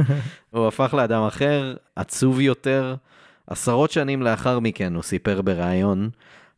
הוא 0.50 0.68
הפך 0.68 0.94
לאדם 0.94 1.24
אחר, 1.24 1.75
עצוב 1.96 2.39
יותר. 2.39 2.96
עשרות 3.48 3.92
שנים 3.92 4.22
לאחר 4.22 4.60
מכן 4.60 4.96
הוא 4.96 5.04
סיפר 5.04 5.42
בריאיון, 5.42 6.10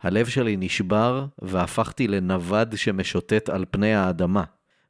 הלב 0.01 0.27
שלי 0.27 0.57
נשבר 0.59 1.25
והפכתי 1.41 2.07
לנווד 2.07 2.77
שמשוטט 2.77 3.49
על 3.49 3.65
פני 3.71 3.93
האדמה. 3.93 4.43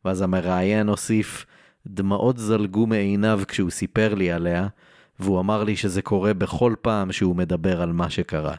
ואז 0.06 0.22
המראיין 0.22 0.90
הוסיף, 0.90 1.46
דמעות 1.88 2.38
זלגו 2.38 2.88
מעיניו 2.88 3.42
כשהוא 3.48 3.70
סיפר 3.70 4.14
לי 4.14 4.32
עליה, 4.32 4.68
והוא 5.20 5.40
אמר 5.40 5.64
לי 5.64 5.76
שזה 5.76 6.02
קורה 6.02 6.34
בכל 6.34 6.76
פעם 6.82 7.12
שהוא 7.12 7.36
מדבר 7.36 7.82
על 7.82 7.92
מה 7.92 8.10
שקרה. 8.10 8.56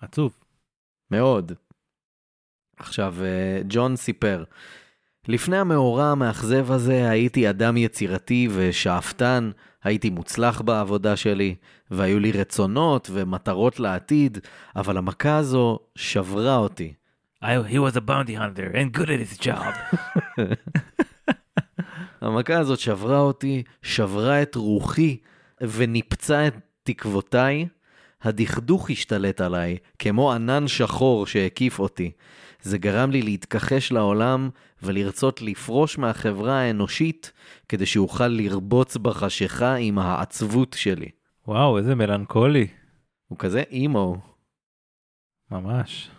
עצוב. 0.00 0.38
מאוד. 1.10 1.52
עכשיו, 2.76 3.14
אה, 3.22 3.60
ג'ון 3.68 3.96
סיפר, 3.96 4.44
לפני 5.28 5.58
המאורע 5.58 6.04
המאכזב 6.04 6.72
הזה 6.72 7.10
הייתי 7.10 7.50
אדם 7.50 7.76
יצירתי 7.76 8.48
ושאפתן, 8.54 9.50
הייתי 9.84 10.10
מוצלח 10.10 10.60
בעבודה 10.60 11.16
שלי, 11.16 11.54
והיו 11.90 12.20
לי 12.20 12.32
רצונות 12.32 13.10
ומטרות 13.12 13.80
לעתיד, 13.80 14.38
אבל 14.76 14.96
המכה 14.96 15.36
הזו 15.36 15.78
שברה 15.96 16.56
אותי. 16.56 16.92
I, 17.42 17.46
he 17.46 17.76
was 17.76 17.96
a 17.96 18.00
bounty 18.00 18.34
hunter 18.34 18.72
and 18.74 18.98
good 18.98 19.08
at 19.08 19.20
his 19.20 19.46
job. 19.46 19.74
המכה 22.20 22.58
הזאת 22.58 22.78
שברה 22.78 23.20
אותי, 23.20 23.62
שברה 23.82 24.42
את 24.42 24.54
רוחי 24.54 25.16
וניפצה 25.60 26.46
את 26.46 26.54
תקוותיי. 26.82 27.66
הדכדוך 28.22 28.90
השתלט 28.90 29.40
עליי, 29.40 29.76
כמו 29.98 30.32
ענן 30.32 30.68
שחור 30.68 31.26
שהקיף 31.26 31.78
אותי. 31.78 32.10
זה 32.62 32.78
גרם 32.78 33.10
לי 33.10 33.22
להתכחש 33.22 33.92
לעולם 33.92 34.50
ולרצות 34.82 35.42
לפרוש 35.42 35.98
מהחברה 35.98 36.60
האנושית 36.60 37.32
כדי 37.68 37.86
שאוכל 37.86 38.28
לרבוץ 38.28 38.96
בחשיכה 38.96 39.74
עם 39.74 39.98
העצבות 39.98 40.76
שלי. 40.78 41.08
וואו, 41.48 41.78
איזה 41.78 41.94
מלנכולי. 41.94 42.66
הוא 43.28 43.38
כזה 43.38 43.62
אימו. 43.70 44.16
ממש. 45.50 46.10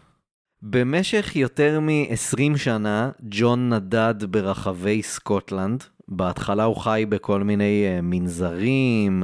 במשך 0.62 1.36
יותר 1.36 1.80
מ-20 1.80 2.58
שנה, 2.58 3.12
ג'ון 3.22 3.74
נדד 3.74 4.16
ברחבי 4.30 5.04
סקוטלנד. 5.04 5.84
בהתחלה 6.08 6.64
הוא 6.64 6.76
חי 6.76 7.06
בכל 7.10 7.44
מיני 7.44 7.86
uh, 7.88 8.02
מנזרים 8.02 9.24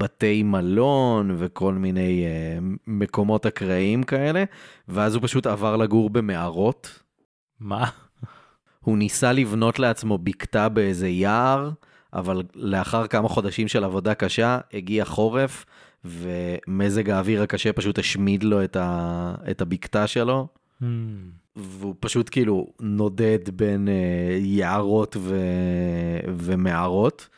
ובתי 0.00 0.42
מלון 0.42 1.34
וכל 1.38 1.74
מיני 1.74 2.24
uh, 2.24 2.64
מקומות 2.86 3.46
אקראיים 3.46 4.02
כאלה, 4.02 4.44
ואז 4.88 5.14
הוא 5.14 5.22
פשוט 5.22 5.46
עבר 5.46 5.76
לגור 5.76 6.10
במערות. 6.10 7.02
מה? 7.60 7.84
הוא 8.80 8.98
ניסה 8.98 9.32
לבנות 9.32 9.78
לעצמו 9.78 10.18
בקתה 10.18 10.68
באיזה 10.68 11.08
יער, 11.08 11.70
אבל 12.12 12.42
לאחר 12.54 13.06
כמה 13.06 13.28
חודשים 13.28 13.68
של 13.68 13.84
עבודה 13.84 14.14
קשה, 14.14 14.58
הגיע 14.72 15.04
חורף, 15.04 15.64
ומזג 16.04 17.10
האוויר 17.10 17.42
הקשה 17.42 17.72
פשוט 17.72 17.98
השמיד 17.98 18.44
לו 18.44 18.64
את, 18.64 18.76
ה... 18.76 19.34
את 19.50 19.60
הבקתה 19.60 20.06
שלו. 20.06 20.48
Hmm. 20.82 20.84
והוא 21.56 21.94
פשוט 22.00 22.28
כאילו 22.30 22.72
נודד 22.80 23.38
בין 23.56 23.88
uh, 23.88 23.90
יערות 24.44 25.16
ו... 25.20 25.36
ומערות. 26.28 27.28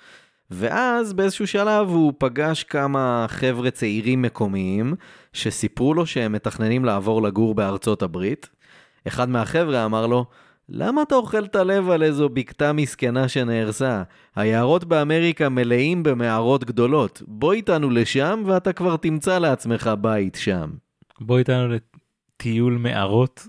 ואז 0.53 1.13
באיזשהו 1.13 1.47
שלב 1.47 1.89
הוא 1.89 2.13
פגש 2.19 2.63
כמה 2.65 3.27
חבר'ה 3.29 3.71
צעירים 3.71 4.23
מקומיים 4.23 4.95
שסיפרו 5.33 5.95
לו 5.95 6.07
שהם 6.07 6.33
מתכננים 6.33 6.85
לעבור 6.85 7.23
לגור 7.23 7.55
בארצות 7.55 8.03
הברית. 8.03 8.49
אחד 9.09 9.29
מהחבר'ה 9.29 9.85
אמר 9.85 10.07
לו, 10.07 10.27
למה 10.69 11.03
אתה 11.03 11.15
אוכל 11.15 11.45
את 11.45 11.57
הלב 11.57 11.91
על 11.91 12.03
איזו 12.03 12.29
בקתה 12.29 12.73
מסכנה 12.73 13.29
שנהרסה? 13.29 14.03
היערות 14.37 14.85
באמריקה 14.85 15.49
מלאים 15.49 16.03
במערות 16.03 16.65
גדולות. 16.65 17.23
בוא 17.27 17.53
איתנו 17.53 17.91
לשם 17.91 18.43
ואתה 18.47 18.73
כבר 18.73 18.97
תמצא 18.97 19.39
לעצמך 19.39 19.91
בית 20.01 20.35
שם. 20.35 20.71
בוא 21.21 21.39
איתנו 21.39 21.69
לטיול 21.69 22.77
מערות. 22.77 23.47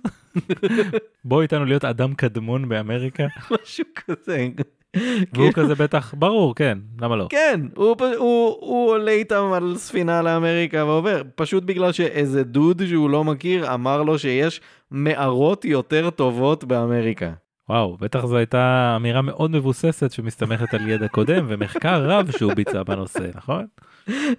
בוא 1.25 1.41
איתנו 1.41 1.65
להיות 1.65 1.85
אדם 1.85 2.13
קדמון 2.13 2.69
באמריקה. 2.69 3.23
משהו 3.51 3.85
כזה. 3.95 4.47
והוא 5.33 5.51
כזה 5.53 5.75
בטח, 5.75 6.13
ברור, 6.17 6.55
כן, 6.55 6.77
למה 7.01 7.15
לא? 7.15 7.27
כן, 7.29 7.61
הוא, 7.75 7.95
הוא, 8.17 8.57
הוא 8.59 8.89
עולה 8.89 9.11
איתם 9.11 9.51
על 9.53 9.73
ספינה 9.77 10.21
לאמריקה 10.21 10.85
ועובר, 10.85 11.21
פשוט 11.35 11.63
בגלל 11.63 11.91
שאיזה 11.91 12.43
דוד 12.43 12.81
שהוא 12.87 13.09
לא 13.09 13.23
מכיר 13.23 13.73
אמר 13.73 14.03
לו 14.03 14.19
שיש 14.19 14.61
מערות 14.91 15.65
יותר 15.65 16.09
טובות 16.09 16.63
באמריקה. 16.63 17.31
וואו, 17.69 17.97
בטח 17.97 18.25
זו 18.25 18.37
הייתה 18.37 18.93
אמירה 18.95 19.21
מאוד 19.21 19.51
מבוססת 19.51 20.11
שמסתמכת 20.11 20.73
על 20.73 20.89
ידע 20.89 21.07
קודם 21.07 21.45
ומחקר 21.47 22.09
רב 22.09 22.31
שהוא 22.31 22.53
ביצע 22.53 22.83
בנושא, 22.83 23.29
נכון? 23.35 23.65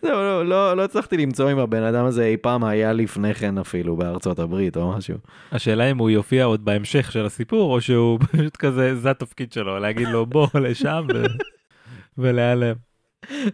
לא, 0.03 0.49
לא, 0.49 0.77
לא 0.77 0.85
הצלחתי 0.85 1.17
למצוא 1.17 1.53
אם 1.53 1.59
הבן 1.59 1.83
אדם 1.83 2.05
הזה 2.05 2.25
אי 2.25 2.37
פעם 2.37 2.65
היה 2.65 2.93
לפני 2.93 3.35
כן 3.35 3.59
אפילו 3.59 3.97
בארצות 3.97 4.39
הברית 4.39 4.77
או 4.77 4.93
משהו. 4.93 5.17
השאלה 5.53 5.91
אם 5.91 5.99
הוא 5.99 6.11
יופיע 6.11 6.45
עוד 6.45 6.65
בהמשך 6.65 7.13
של 7.13 7.27
הסיפור 7.27 7.75
או 7.75 7.81
שהוא 7.81 8.19
פשוט 8.33 8.57
כזה, 8.57 8.97
זה 8.97 9.11
התפקיד 9.11 9.53
שלו, 9.53 9.79
להגיד 9.79 10.09
לו 10.09 10.27
בוא 10.27 10.49
לשם 10.55 11.07
ו... 11.15 11.25
ולהיעלם. 12.19 12.77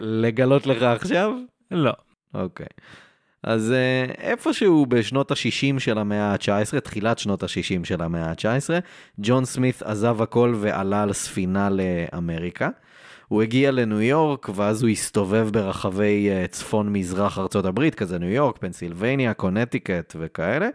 לגלות 0.01 0.67
לך 0.67 0.83
עכשיו? 0.83 1.33
לא. 1.71 1.93
אוקיי. 2.35 2.67
אז 3.43 3.73
אה, 3.73 4.05
איפשהו 4.19 4.87
בשנות 4.87 5.31
ה-60 5.31 5.79
של 5.79 5.99
המאה 5.99 6.33
ה-19, 6.33 6.81
תחילת 6.81 7.19
שנות 7.19 7.43
ה-60 7.43 7.85
של 7.85 8.03
המאה 8.03 8.31
ה-19, 8.31 8.71
ג'ון 9.19 9.45
סמית 9.45 9.83
עזב 9.83 10.23
הכל 10.23 10.55
ועלה 10.61 11.03
על 11.03 11.13
ספינה 11.13 11.69
לאמריקה. 11.71 12.69
הוא 13.29 13.43
הגיע 13.43 13.71
לניו 13.71 14.03
יורק, 14.03 14.49
ואז 14.55 14.83
הוא 14.83 14.91
הסתובב 14.91 15.49
ברחבי 15.53 16.29
אה, 16.31 16.47
צפון-מזרח 16.47 17.39
ארצות 17.39 17.65
הברית, 17.65 17.95
כזה 17.95 18.19
ניו 18.19 18.29
יורק, 18.29 18.59
פנסילבניה, 18.59 19.35
קונטיקט 19.35 20.17
וכאלה. 20.19 20.69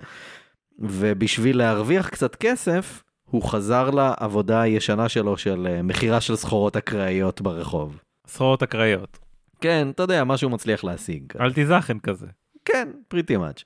ובשביל 0.80 1.58
להרוויח 1.58 2.10
קצת 2.10 2.36
כסף, 2.36 3.04
הוא 3.26 3.44
חזר 3.44 3.90
לעבודה 3.90 4.62
הישנה 4.62 5.10
שלו 5.10 5.38
של 5.38 5.68
אה, 5.70 5.82
מכירה 5.82 6.22
של 6.22 6.36
סחורות 6.36 6.78
אקראיות 6.78 7.42
ברחוב. 7.42 8.00
סחורות 8.28 8.64
אקראיות. 8.64 9.20
כן, 9.62 9.88
אתה 9.90 10.04
יודע, 10.04 10.24
מה 10.24 10.38
שהוא 10.38 10.52
מצליח 10.52 10.84
להשיג. 10.84 11.24
אל 11.40 11.54
תיזכן 11.54 12.00
כזה. 12.00 12.28
כן, 12.76 12.90
פריטי 13.08 13.38
מאץ'. 13.38 13.64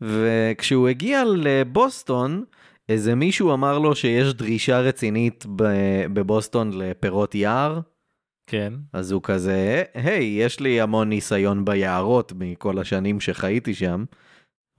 וכשהוא 0.00 0.88
הגיע 0.88 1.22
לבוסטון, 1.36 2.44
איזה 2.88 3.14
מישהו 3.14 3.52
אמר 3.52 3.78
לו 3.78 3.94
שיש 3.94 4.34
דרישה 4.34 4.80
רצינית 4.80 5.44
בבוסטון 6.12 6.70
לפירות 6.78 7.34
יער, 7.34 7.80
כן. 8.46 8.72
אז 8.92 9.12
הוא 9.12 9.22
כזה, 9.22 9.82
היי, 9.94 10.24
יש 10.24 10.60
לי 10.60 10.80
המון 10.80 11.08
ניסיון 11.08 11.64
ביערות 11.64 12.32
מכל 12.36 12.78
השנים 12.78 13.20
שחייתי 13.20 13.74
שם, 13.74 14.04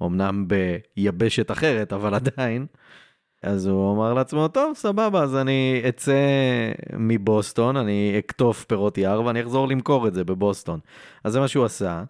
אמנם 0.04 0.48
ביבשת 0.48 1.52
אחרת, 1.52 1.94
אבל 1.94 2.14
עדיין. 2.14 2.66
אז 3.44 3.68
הוא 3.68 3.96
אמר 3.96 4.14
לעצמו, 4.14 4.48
טוב, 4.48 4.74
סבבה, 4.76 5.24
אז 5.24 5.36
אני 5.36 5.82
אצא 5.90 6.22
מבוסטון, 6.94 7.78
אני 7.78 8.16
אקטוף 8.20 8.66
פירות 8.66 8.98
יער 8.98 9.24
ואני 9.24 9.42
אחזור 9.42 9.68
למכור 9.68 10.08
את 10.08 10.14
זה 10.14 10.24
בבוסטון. 10.24 10.80
אז 11.24 11.34
זה 11.34 11.40
מה 11.40 11.48
שהוא 11.48 11.66
עשה, 11.66 12.04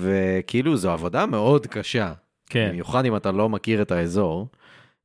וכאילו 0.00 0.76
זו 0.76 0.90
עבודה 0.90 1.26
מאוד 1.26 1.66
קשה. 1.66 2.12
כן. 2.46 2.68
במיוחד 2.70 3.04
אם 3.04 3.16
אתה 3.16 3.32
לא 3.32 3.48
מכיר 3.48 3.82
את 3.82 3.92
האזור. 3.92 4.48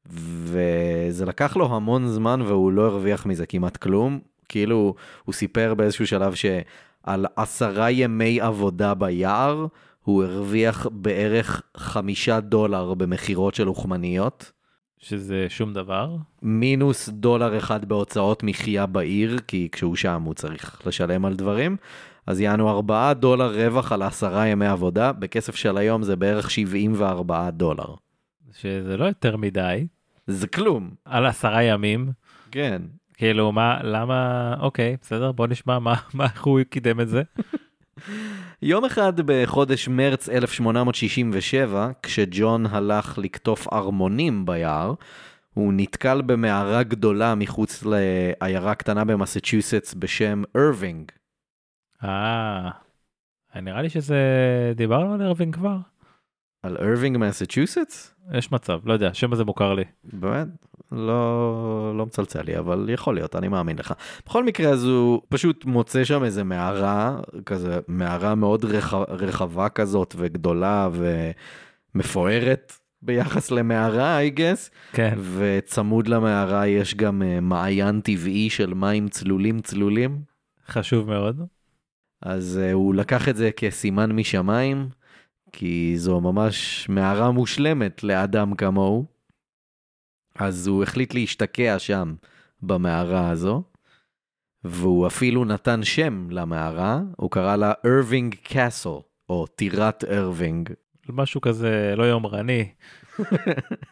וזה 0.10 1.26
לקח 1.26 1.58
לו 1.58 1.76
המון 1.76 2.08
זמן 2.08 2.42
והוא 2.42 2.72
לא 2.72 2.86
הרוויח 2.86 3.26
מזה 3.26 3.46
כמעט 3.46 3.78
כלום. 3.78 4.20
כאילו, 4.50 4.96
הוא 5.26 5.34
סיפר 5.34 5.74
באיזשהו 5.74 6.08
שלב 6.08 6.34
שעל 6.34 7.26
עשרה 7.36 7.92
ימי 7.92 8.42
עבודה 8.42 8.94
ביער, 8.94 9.68
הוא 10.04 10.24
הרוויח 10.24 10.88
בערך 10.92 11.62
חמישה 11.78 12.40
דולר 12.40 12.94
במכירות 12.94 13.56
של 13.56 13.68
אוכמניות, 13.68 14.52
שזה 15.00 15.46
שום 15.50 15.74
דבר. 15.74 16.16
מינוס 16.42 17.10
דולר 17.10 17.58
אחד 17.58 17.86
בהוצאות 17.86 18.44
מחיה 18.44 18.86
בעיר, 18.86 19.40
כי 19.48 19.70
כשהוא 19.72 19.96
שם 19.96 20.22
הוא 20.26 20.34
צריך 20.34 20.82
לשלם 20.86 21.26
על 21.26 21.36
דברים. 21.36 21.78
אז 22.28 22.40
יענו 22.40 22.70
4 22.70 23.14
דולר 23.14 23.66
רווח 23.66 23.92
על 23.92 24.02
עשרה 24.02 24.48
ימי 24.48 24.68
עבודה, 24.68 25.12
בכסף 25.12 25.56
של 25.56 25.78
היום 25.78 26.04
זה 26.04 26.16
בערך 26.16 26.52
74 26.52 27.50
דולר. 27.50 27.96
שזה 28.54 28.98
לא 28.98 29.06
יותר 29.06 29.38
מדי. 29.38 29.88
זה 30.28 30.48
כלום. 30.48 30.90
על 31.06 31.26
עשרה 31.26 31.64
ימים. 31.64 32.12
כן. 32.52 32.82
כאילו 33.14 33.52
מה 33.52 33.80
למה 33.84 34.54
אוקיי 34.60 34.98
בסדר 35.02 35.32
בוא 35.32 35.48
נשמע 35.48 35.80
מה 35.80 35.96
מה 36.14 36.24
איך 36.24 36.44
הוא 36.44 36.60
קידם 36.70 37.00
את 37.00 37.10
זה. 37.10 37.22
יום 38.62 38.86
אחד 38.86 39.14
בחודש 39.26 39.88
מרץ 39.88 40.30
1867, 40.30 41.92
כשג'ון 42.04 42.66
הלך 42.66 43.18
לקטוף 43.18 43.68
ארמונים 43.74 44.46
ביער, 44.46 44.94
הוא 45.54 45.74
נתקל 45.76 46.22
במערה 46.22 46.84
גדולה 46.84 47.36
מחוץ 47.36 47.84
לעיירה 47.86 48.76
קטנה 48.76 49.06
במסצ'וסטס 49.06 49.94
בשם 49.94 50.44
אירווינג. 50.56 51.12
אה. 52.04 52.70
נראה 53.62 53.82
לי 53.82 53.90
שזה 53.90 54.18
דיברנו 54.76 55.14
על 55.14 55.22
ארווינג 55.22 55.56
כבר. 55.56 55.78
על 56.64 56.78
אירווינג 56.78 57.18
מסצ'וסטס? 57.18 58.16
יש 58.34 58.52
מצב 58.52 58.80
לא 58.86 58.94
יודע 58.94 59.08
השם 59.08 59.34
הזה 59.34 59.46
מוכר 59.46 59.74
לי. 59.74 59.84
באמת? 60.04 60.48
לא, 60.92 61.94
לא 61.98 62.06
מצלצל 62.06 62.42
לי, 62.42 62.58
אבל 62.58 62.90
יכול 62.94 63.16
להיות, 63.16 63.36
אני 63.36 63.48
מאמין 63.48 63.78
לך. 63.78 63.94
בכל 64.26 64.44
מקרה, 64.44 64.70
אז 64.70 64.84
הוא 64.84 65.22
פשוט 65.30 65.66
מוצא 65.66 66.04
שם 66.04 66.24
איזה 66.24 66.44
מערה, 66.44 67.20
כזה 67.46 67.80
מערה 67.88 68.36
מאוד 68.36 68.66
רח... 68.66 68.94
רחבה 68.94 69.70
כזאת 69.70 70.16
וגדולה 70.18 70.90
ומפוארת 71.96 72.74
ביחס 73.02 73.52
למערה, 73.52 74.20
I 74.28 74.38
guess. 74.38 74.70
כן. 74.94 75.18
וצמוד 75.38 76.08
למערה 76.08 76.68
יש 76.68 76.96
גם 76.96 77.24
אה, 77.24 77.40
מעיין 77.40 78.02
טבעי 78.02 78.50
של 78.50 78.74
מים 78.74 79.08
צלולים 79.10 79.60
צלולים. 79.60 80.22
חשוב 80.68 81.10
מאוד. 81.10 81.57
אז 82.22 82.60
uh, 82.64 82.74
הוא 82.74 82.96
לקח 82.96 83.30
את 83.30 83.36
זה 83.36 83.50
כסימן 83.58 84.12
משמיים, 84.12 84.90
כי 85.52 85.94
זו 85.98 86.22
ממש 86.22 86.88
מערה 86.90 87.32
מושלמת 87.32 88.04
לאדם 88.04 88.56
כמוהו. 88.56 89.06
אז 90.36 90.68
הוא 90.68 90.84
החליט 90.84 91.14
להשתקע 91.14 91.80
שם, 91.80 92.16
במערה 92.62 93.30
הזו, 93.30 93.64
והוא 94.64 95.08
אפילו 95.08 95.46
נתן 95.46 95.84
שם 95.84 96.28
למערה, 96.30 97.02
הוא 97.18 97.32
קרא 97.32 97.56
לה 97.56 97.74
אירווינג 97.84 98.36
קאסל, 98.44 98.90
או 99.30 99.48
טירת 99.48 100.04
אירווינג. 100.04 100.70
משהו 101.10 101.42
כזה 101.42 101.94
לא 101.98 102.04
יומרני. 102.04 102.72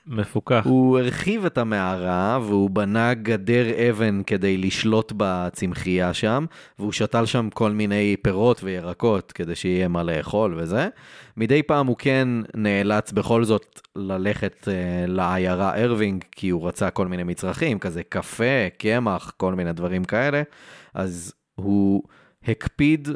מפוקח. 0.07 0.61
הוא 0.65 0.99
הרחיב 0.99 1.45
את 1.45 1.57
המערה 1.57 2.39
והוא 2.41 2.69
בנה 2.69 3.13
גדר 3.13 3.89
אבן 3.89 4.23
כדי 4.23 4.57
לשלוט 4.57 5.13
בצמחייה 5.17 6.13
שם, 6.13 6.45
והוא 6.79 6.91
שתל 6.91 7.25
שם 7.25 7.49
כל 7.53 7.71
מיני 7.71 8.15
פירות 8.21 8.63
וירקות 8.63 9.31
כדי 9.31 9.55
שיהיה 9.55 9.87
מה 9.87 10.03
לאכול 10.03 10.55
וזה. 10.57 10.87
מדי 11.37 11.63
פעם 11.63 11.87
הוא 11.87 11.95
כן 11.97 12.27
נאלץ 12.55 13.11
בכל 13.11 13.43
זאת 13.43 13.81
ללכת 13.95 14.67
uh, 14.67 15.07
לעיירה 15.07 15.75
ארווינג, 15.75 16.23
כי 16.31 16.49
הוא 16.49 16.67
רצה 16.67 16.89
כל 16.89 17.07
מיני 17.07 17.23
מצרכים, 17.23 17.79
כזה 17.79 18.03
קפה, 18.03 18.69
קמח, 18.77 19.33
כל 19.37 19.53
מיני 19.53 19.73
דברים 19.73 20.03
כאלה. 20.03 20.41
אז 20.93 21.33
הוא 21.55 22.03
הקפיד 22.47 23.09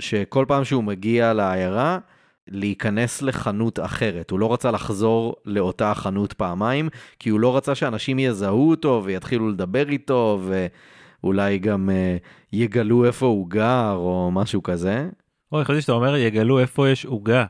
שכל 0.00 0.44
פעם 0.48 0.64
שהוא 0.64 0.84
מגיע 0.84 1.32
לעיירה, 1.32 1.98
להיכנס 2.48 3.22
לחנות 3.22 3.80
אחרת. 3.80 4.30
הוא 4.30 4.38
לא 4.40 4.52
רצה 4.52 4.70
לחזור 4.70 5.36
לאותה 5.44 5.94
חנות 5.94 6.32
פעמיים, 6.32 6.88
כי 7.18 7.30
הוא 7.30 7.40
לא 7.40 7.56
רצה 7.56 7.74
שאנשים 7.74 8.18
יזהו 8.18 8.70
אותו 8.70 9.02
ויתחילו 9.04 9.48
לדבר 9.50 9.88
איתו, 9.88 10.40
ואולי 11.22 11.58
גם 11.58 11.88
uh, 11.90 12.22
יגלו 12.52 13.04
איפה 13.04 13.26
הוא 13.26 13.50
גר 13.50 13.92
או 13.96 14.30
משהו 14.32 14.62
כזה. 14.62 15.08
אוי, 15.52 15.64
חשבתי 15.64 15.80
שאתה 15.80 15.92
אומר 15.92 16.16
יגלו 16.16 16.58
איפה 16.58 16.88
יש 16.88 17.04
עוגה. 17.06 17.44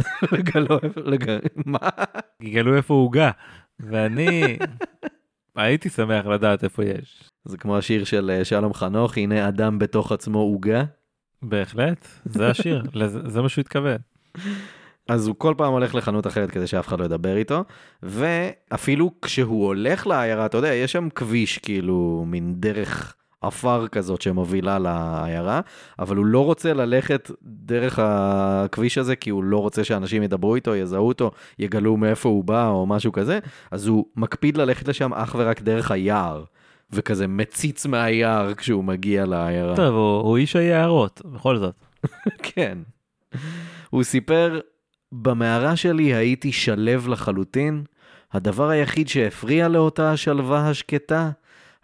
לגלו 0.32 0.78
איפה, 0.82 1.00
לג... 1.00 1.38
מה? 1.66 1.78
יגלו 2.42 2.76
איפה 2.76 2.94
עוגה. 2.94 3.30
ואני 3.80 4.58
הייתי 5.56 5.88
שמח 5.88 6.26
לדעת 6.26 6.64
איפה 6.64 6.84
יש. 6.84 7.30
זה 7.44 7.56
כמו 7.58 7.78
השיר 7.78 8.04
של 8.04 8.30
אה, 8.30 8.44
שלום 8.44 8.74
חנוך, 8.74 9.18
הנה 9.18 9.48
אדם 9.48 9.78
בתוך 9.78 10.12
עצמו 10.12 10.38
עוגה. 10.38 10.84
בהחלט, 11.42 12.08
זה 12.24 12.48
השיר, 12.50 12.82
לזה- 12.94 13.28
זה 13.28 13.42
מה 13.42 13.48
שהוא 13.48 13.62
התכוון. 13.62 13.96
אז 15.08 15.26
הוא 15.26 15.36
כל 15.38 15.54
פעם 15.56 15.72
הולך 15.72 15.94
לחנות 15.94 16.26
אחרת 16.26 16.50
כדי 16.50 16.66
שאף 16.66 16.88
אחד 16.88 17.00
לא 17.00 17.04
ידבר 17.04 17.36
איתו, 17.36 17.64
ואפילו 18.02 19.10
כשהוא 19.22 19.66
הולך 19.66 20.06
לעיירה, 20.06 20.46
אתה 20.46 20.58
יודע, 20.58 20.74
יש 20.74 20.92
שם 20.92 21.08
כביש, 21.14 21.58
כאילו, 21.58 22.24
מין 22.26 22.54
דרך 22.56 23.14
עפר 23.42 23.88
כזאת 23.88 24.22
שמובילה 24.22 24.78
לעיירה, 24.78 25.60
אבל 25.98 26.16
הוא 26.16 26.26
לא 26.26 26.44
רוצה 26.44 26.74
ללכת 26.74 27.30
דרך 27.42 27.98
הכביש 28.02 28.98
הזה, 28.98 29.16
כי 29.16 29.30
הוא 29.30 29.44
לא 29.44 29.58
רוצה 29.58 29.84
שאנשים 29.84 30.22
ידברו 30.22 30.54
איתו, 30.54 30.76
יזהו 30.76 31.08
אותו, 31.08 31.30
יגלו 31.58 31.96
מאיפה 31.96 32.28
הוא 32.28 32.44
בא 32.44 32.68
או 32.68 32.86
משהו 32.86 33.12
כזה, 33.12 33.38
אז 33.70 33.86
הוא 33.86 34.04
מקפיד 34.16 34.56
ללכת 34.56 34.88
לשם 34.88 35.14
אך 35.14 35.34
ורק 35.38 35.60
דרך 35.60 35.90
היער, 35.90 36.44
וכזה 36.92 37.26
מציץ 37.26 37.86
מהיער 37.86 38.54
כשהוא 38.54 38.84
מגיע 38.84 39.26
לעיירה. 39.26 39.76
טוב, 39.76 39.94
הוא 39.94 40.20
הוא 40.20 40.36
איש 40.36 40.56
היערות, 40.56 41.22
בכל 41.24 41.58
זאת. 41.58 41.74
כן. 42.54 42.78
הוא 43.90 44.02
סיפר, 44.02 44.60
במערה 45.12 45.76
שלי 45.76 46.14
הייתי 46.14 46.52
שלב 46.52 47.08
לחלוטין, 47.08 47.84
הדבר 48.32 48.68
היחיד 48.68 49.08
שהפריע 49.08 49.68
לאותה 49.68 50.12
השלווה 50.12 50.70
השקטה 50.70 51.30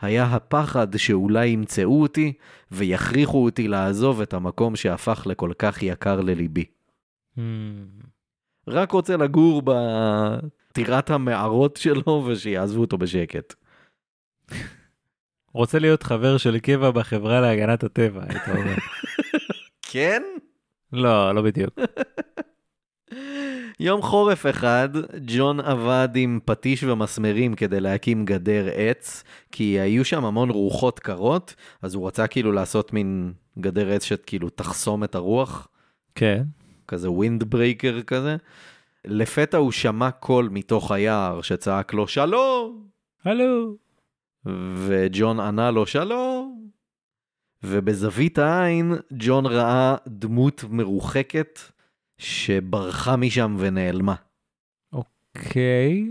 היה 0.00 0.24
הפחד 0.24 0.96
שאולי 0.96 1.46
ימצאו 1.46 2.02
אותי 2.02 2.32
ויכריחו 2.70 3.44
אותי 3.44 3.68
לעזוב 3.68 4.20
את 4.20 4.34
המקום 4.34 4.76
שהפך 4.76 5.22
לכל 5.26 5.52
כך 5.58 5.82
יקר 5.82 6.20
לליבי. 6.20 6.64
Hmm. 7.36 7.40
רק 8.68 8.92
רוצה 8.92 9.16
לגור 9.16 9.62
בטירת 9.64 11.10
המערות 11.10 11.76
שלו 11.76 12.24
ושיעזבו 12.26 12.80
אותו 12.80 12.98
בשקט. 12.98 13.54
רוצה 15.52 15.78
להיות 15.78 16.02
חבר 16.02 16.36
של 16.36 16.58
קבע 16.58 16.90
בחברה 16.90 17.40
להגנת 17.40 17.84
הטבע, 17.84 18.22
היית 18.28 18.48
אומר. 18.48 18.74
כן? 19.92 20.22
לא, 20.94 21.34
לא 21.34 21.42
בדיוק. 21.42 21.78
יום 23.80 24.02
חורף 24.02 24.46
אחד, 24.46 24.88
ג'ון 25.26 25.60
עבד 25.60 26.08
עם 26.14 26.40
פטיש 26.44 26.84
ומסמרים 26.84 27.54
כדי 27.54 27.80
להקים 27.80 28.24
גדר 28.24 28.68
עץ, 28.74 29.24
כי 29.52 29.80
היו 29.80 30.04
שם 30.04 30.24
המון 30.24 30.50
רוחות 30.50 30.98
קרות, 30.98 31.54
אז 31.82 31.94
הוא 31.94 32.06
רצה 32.06 32.26
כאילו 32.26 32.52
לעשות 32.52 32.92
מין 32.92 33.32
גדר 33.58 33.92
עץ 33.92 34.04
שכאילו 34.04 34.50
תחסום 34.50 35.04
את 35.04 35.14
הרוח, 35.14 35.68
כן. 36.14 36.42
כזה 36.88 37.10
wind 37.10 37.44
breaker 37.44 38.02
כזה. 38.02 38.36
לפתע 39.04 39.56
הוא 39.56 39.72
שמע 39.72 40.10
קול 40.10 40.48
מתוך 40.52 40.92
היער 40.92 41.42
שצעק 41.42 41.92
לו 41.92 42.08
שלום, 42.08 42.86
הלו. 43.24 43.76
וג'ון 44.86 45.40
ענה 45.40 45.70
לו 45.70 45.86
שלום. 45.86 46.63
ובזווית 47.66 48.38
העין 48.38 48.94
ג'ון 49.12 49.46
ראה 49.46 49.96
דמות 50.08 50.64
מרוחקת 50.70 51.58
שברחה 52.18 53.16
משם 53.16 53.56
ונעלמה. 53.58 54.14
אוקיי. 54.92 56.04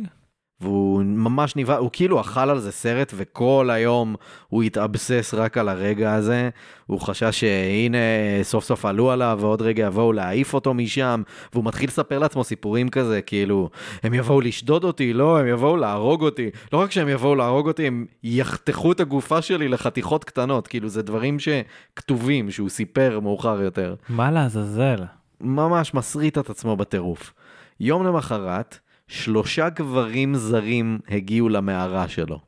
והוא 0.64 1.04
ממש 1.04 1.56
נבהל, 1.56 1.80
הוא 1.80 1.90
כאילו 1.94 2.22
אכל 2.22 2.50
על 2.50 2.60
זה 2.60 2.72
סרט 2.72 3.14
וכל 3.16 3.70
היום 3.72 4.16
הוא 4.50 4.64
התאבסס 4.64 5.34
רק 5.38 5.58
על 5.58 5.70
הרגע 5.70 6.14
הזה. 6.14 6.50
הוא 6.88 7.00
חשש 7.00 7.40
שהנה 7.40 7.98
סוף 8.44 8.64
סוף 8.64 8.86
עלו 8.86 9.12
עליו 9.12 9.38
ועוד 9.42 9.62
רגע 9.62 9.86
יבואו 9.86 10.14
להעיף 10.14 10.54
אותו 10.54 10.74
משם, 10.74 11.22
והוא 11.54 11.66
מתחיל 11.66 11.88
לספר 11.88 12.20
לעצמו 12.20 12.44
סיפורים 12.44 12.90
כזה, 12.90 13.22
כאילו, 13.22 13.70
הם 14.04 14.14
יבואו 14.14 14.42
לשדוד 14.42 14.84
אותי, 14.84 15.14
לא, 15.14 15.40
הם 15.40 15.48
יבואו 15.48 15.78
להרוג 15.78 16.22
אותי. 16.22 16.50
לא 16.74 16.78
רק 16.78 16.92
שהם 16.92 17.10
יבואו 17.10 17.36
להרוג 17.36 17.68
אותי, 17.68 17.88
הם 17.88 18.06
יחתכו 18.24 18.92
את 18.92 19.00
הגופה 19.00 19.42
שלי 19.42 19.68
לחתיכות 19.68 20.24
קטנות, 20.24 20.68
כאילו 20.68 20.90
זה 20.90 21.02
דברים 21.02 21.38
שכתובים, 21.40 22.52
שהוא 22.52 22.70
סיפר 22.70 23.20
מאוחר 23.20 23.62
יותר. 23.62 23.96
מה 24.10 24.32
לעזאזל? 24.32 25.04
ממש 25.42 25.94
מסריט 25.94 26.38
את 26.38 26.50
עצמו 26.50 26.76
בטירוף. 26.76 27.34
יום 27.80 28.06
למחרת, 28.06 28.80
שלושה 29.14 29.70
גברים 29.70 30.36
זרים 30.36 31.00
הגיעו 31.10 31.50
למערה 31.50 32.08
שלו. 32.08 32.40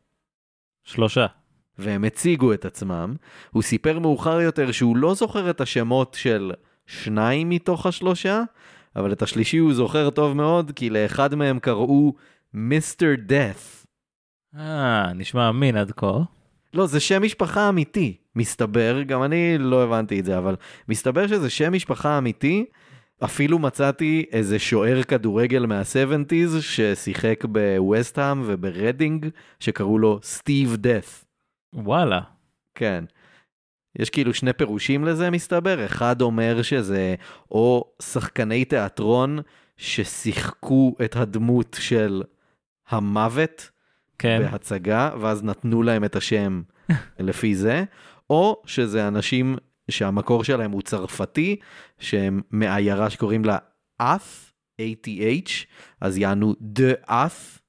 שלושה. 0.84 1.26
והם 1.78 2.04
הציגו 2.04 2.54
את 2.54 2.66
עצמם. 2.66 3.16
הוא 3.52 3.64
סיפר 3.64 4.00
מאוחר 4.00 4.42
יותר 4.42 4.72
שהוא 4.72 4.98
לא 4.98 5.14
זוכר 5.14 5.50
את 5.50 5.62
השמות 5.62 6.14
של 6.20 6.52
שניים 6.86 7.50
מתוך 7.50 7.86
השלושה, 7.86 8.44
אבל 8.96 9.12
את 9.12 9.22
השלישי 9.22 9.58
הוא 9.58 9.74
זוכר 9.74 10.10
טוב 10.10 10.34
מאוד, 10.34 10.72
כי 10.76 10.90
לאחד 10.90 11.36
מהם 11.36 11.60
קראו 11.60 12.14
Mister 12.54 13.12
Death. 13.26 13.86
אה, 14.58 15.14
נשמע 15.14 15.50
אמין 15.50 15.78
עד 15.78 15.92
כה. 15.92 16.18
לא, 16.74 16.88
זה 16.88 17.00
שם 17.00 17.24
משפחה 17.24 17.70
אמיתי, 17.70 18.18
מסתבר, 18.36 19.02
גם 19.02 19.24
אני 19.24 19.58
לא 19.58 19.84
הבנתי 19.84 20.20
את 20.20 20.26
זה, 20.26 20.38
אבל 20.38 20.56
מסתבר 20.90 21.28
שזה 21.28 21.50
שם 21.50 21.74
משפחה 21.74 22.18
אמיתי. 22.18 22.66
אפילו 23.24 23.60
מצאתי 23.60 24.26
איזה 24.32 24.60
שוער 24.60 25.04
כדורגל 25.04 25.66
מה-70's 25.66 26.62
ששיחק 26.62 27.46
בווסטהאם 27.46 28.42
וברדינג, 28.46 29.28
שקראו 29.60 30.00
לו 30.00 30.20
סטיב 30.24 30.76
דף. 30.76 31.26
וואלה. 31.74 32.22
כן. 32.76 33.04
יש 34.00 34.10
כאילו 34.10 34.34
שני 34.34 34.54
פירושים 34.54 35.06
לזה 35.06 35.30
מסתבר, 35.30 35.86
אחד 35.86 36.22
אומר 36.22 36.62
שזה 36.62 37.16
או 37.52 37.92
שחקני 38.02 38.66
תיאטרון 38.66 39.40
ששיחקו 39.78 40.96
את 41.06 41.16
הדמות 41.16 41.78
של 41.80 42.24
המוות 42.90 43.70
כן. 44.20 44.48
בהצגה, 44.52 45.12
ואז 45.22 45.44
נתנו 45.44 45.84
להם 45.84 46.04
את 46.04 46.16
השם 46.16 46.62
לפי 47.20 47.56
זה, 47.56 47.84
או 48.30 48.62
שזה 48.66 49.08
אנשים 49.08 49.58
שהמקור 49.92 50.44
שלהם 50.44 50.72
הוא 50.72 50.82
צרפתי, 50.82 51.56
שהם 52.00 52.42
מעיירה 52.52 53.10
שקוראים 53.10 53.46
לה 53.46 53.58
אף, 53.98 54.52
ATH, 54.82 55.52
אז 56.02 56.18
יענו 56.18 56.56
The 56.78 57.06
אף, 57.06 57.60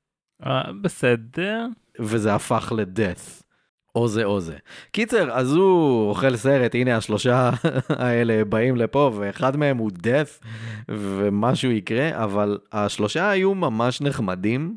אה, 0.46 0.72
בסדר. 0.82 1.66
וזה 2.00 2.34
הפך 2.34 2.72
ל-death. 2.76 3.46
או 3.94 4.08
זה 4.08 4.24
או 4.24 4.40
זה. 4.40 4.56
קיצר, 4.90 5.30
אז 5.32 5.52
הוא 5.52 6.08
אוכל 6.08 6.36
סרט, 6.36 6.74
הנה 6.74 6.96
השלושה 6.96 7.50
האלה 7.88 8.44
באים 8.44 8.76
לפה, 8.76 9.12
ואחד 9.14 9.56
מהם 9.56 9.76
הוא 9.76 9.90
death, 10.02 10.46
ומשהו 10.88 11.70
יקרה, 11.70 12.24
אבל 12.24 12.58
השלושה 12.72 13.30
היו 13.30 13.54
ממש 13.54 14.00
נחמדים, 14.00 14.76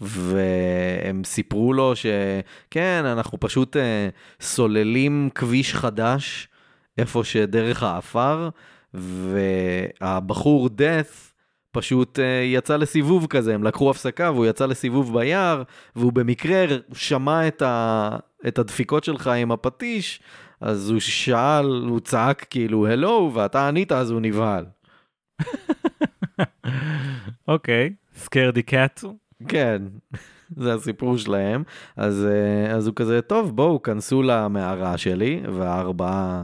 והם 0.00 1.24
סיפרו 1.24 1.72
לו 1.72 1.92
שכן, 1.96 3.02
אנחנו 3.04 3.40
פשוט 3.40 3.76
אה, 3.76 4.08
סוללים 4.40 5.30
כביש 5.34 5.74
חדש 5.74 6.48
איפה 6.98 7.24
שדרך 7.24 7.82
האפר, 7.82 8.48
והבחור 8.94 10.66
death 10.66 11.32
פשוט 11.72 12.18
uh, 12.18 12.22
יצא 12.44 12.76
לסיבוב 12.76 13.26
כזה, 13.26 13.54
הם 13.54 13.64
לקחו 13.64 13.90
הפסקה 13.90 14.30
והוא 14.30 14.46
יצא 14.46 14.66
לסיבוב 14.66 15.18
ביער, 15.18 15.62
והוא 15.96 16.12
במקרה 16.12 16.64
שמע 16.92 17.48
את, 17.48 17.62
ה, 17.62 18.16
את 18.46 18.58
הדפיקות 18.58 19.04
שלך 19.04 19.26
עם 19.26 19.52
הפטיש, 19.52 20.20
אז 20.60 20.90
הוא 20.90 21.00
שאל, 21.00 21.66
הוא 21.88 22.00
צעק 22.00 22.46
כאילו 22.50 22.86
הלו, 22.86 23.30
ואתה 23.34 23.68
ענית, 23.68 23.92
אז 23.92 24.10
הוא 24.10 24.20
נבהל. 24.20 24.64
אוקיי, 27.48 27.92
סקרדי 28.16 28.62
קאט. 28.62 29.04
כן, 29.48 29.82
זה 30.56 30.74
הסיפור 30.74 31.18
שלהם. 31.18 31.62
אז, 31.96 32.26
uh, 32.28 32.70
אז 32.72 32.86
הוא 32.86 32.94
כזה, 32.94 33.22
טוב, 33.22 33.56
בואו, 33.56 33.82
כנסו 33.82 34.22
למערה 34.22 34.98
שלי, 34.98 35.42
והארבעה 35.52 36.42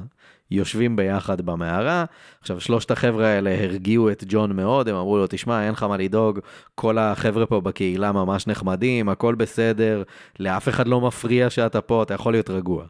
יושבים 0.51 0.97
ביחד 0.97 1.41
במערה. 1.41 2.05
עכשיו, 2.41 2.61
שלושת 2.61 2.91
החבר'ה 2.91 3.27
האלה 3.27 3.65
הרגיעו 3.65 4.11
את 4.11 4.25
ג'ון 4.29 4.57
מאוד, 4.57 4.89
הם 4.89 4.97
אמרו 4.97 5.19
לו, 5.19 5.27
תשמע, 5.29 5.65
אין 5.65 5.73
לך 5.73 5.83
מה 5.83 5.97
לדאוג, 5.97 6.39
כל 6.75 6.99
החבר'ה 6.99 7.47
פה 7.47 7.61
בקהילה 7.61 8.13
ממש 8.13 8.47
נחמדים, 8.47 9.09
הכל 9.09 9.35
בסדר, 9.35 10.03
לאף 10.41 10.69
אחד 10.69 10.89
לא 10.89 11.01
מפריע 11.01 11.51
שאתה 11.51 11.81
פה, 11.81 12.03
אתה 12.03 12.15
יכול 12.15 12.33
להיות 12.33 12.51
רגוע. 12.51 12.87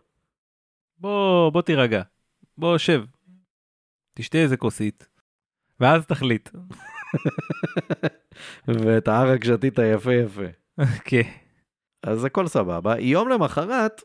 בוא, 0.99 1.51
בוא 1.51 1.63
תירגע. 1.63 2.03
בוא, 2.59 2.79
שב. 2.79 3.05
תשתה 4.15 4.39
איזה 4.39 4.57
כוסית. 4.57 5.09
ואז 5.81 6.07
תחליט. 6.07 6.51
ואת 8.69 9.09
הערק 9.09 9.45
שתית 9.45 9.79
יפה 9.95 10.15
יפה. 10.15 10.43
כן. 11.05 11.23
אז 12.03 12.25
הכל 12.25 12.47
סבבה. 12.47 12.99
יום 12.99 13.29
למחרת, 13.29 14.03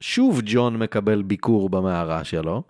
שוב 0.00 0.40
ג'ון 0.44 0.76
מקבל 0.76 1.22
ביקור 1.22 1.68
במערה 1.68 2.24
שלו. 2.24 2.62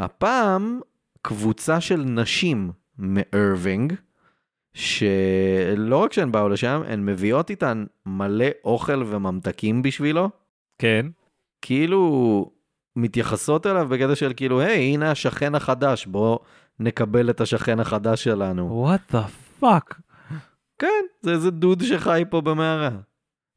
הפעם 0.00 0.80
קבוצה 1.22 1.80
של 1.80 2.00
נשים 2.00 2.70
מארווינג, 2.98 3.94
שלא 4.74 5.96
רק 5.96 6.12
שהן 6.12 6.32
באו 6.32 6.48
לשם, 6.48 6.82
הן 6.86 7.06
מביאות 7.06 7.50
איתן 7.50 7.84
מלא 8.06 8.46
אוכל 8.64 9.02
וממתקים 9.06 9.82
בשבילו. 9.82 10.30
כן. 10.78 11.06
כאילו 11.62 12.50
מתייחסות 12.96 13.66
אליו 13.66 13.88
בקטע 13.88 14.14
של 14.14 14.32
כאילו, 14.36 14.60
היי, 14.60 14.94
הנה 14.94 15.10
השכן 15.10 15.54
החדש, 15.54 16.06
בוא 16.06 16.38
נקבל 16.80 17.30
את 17.30 17.40
השכן 17.40 17.80
החדש 17.80 18.24
שלנו. 18.24 18.88
What 18.88 19.14
the 19.14 19.62
fuck? 19.62 19.94
כן, 20.78 21.04
זה 21.22 21.30
איזה 21.30 21.50
דוד 21.50 21.82
שחי 21.82 22.22
פה 22.30 22.40
במערה. 22.40 22.90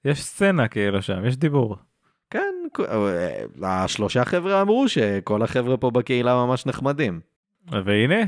יש 0.06 0.24
סצנה 0.24 0.68
כאילו 0.68 1.02
שם, 1.02 1.26
יש 1.26 1.38
דיבור. 1.38 1.78
כן, 2.34 2.82
אה, 2.90 3.44
השלושה 3.64 4.26
חבר'ה 4.26 4.62
אמרו 4.62 4.90
שכל 4.90 5.42
החבר'ה 5.42 5.78
פה 5.78 5.92
בקהילה 5.92 6.36
ממש 6.36 6.66
נחמדים. 6.66 7.20
והנה, 7.86 8.24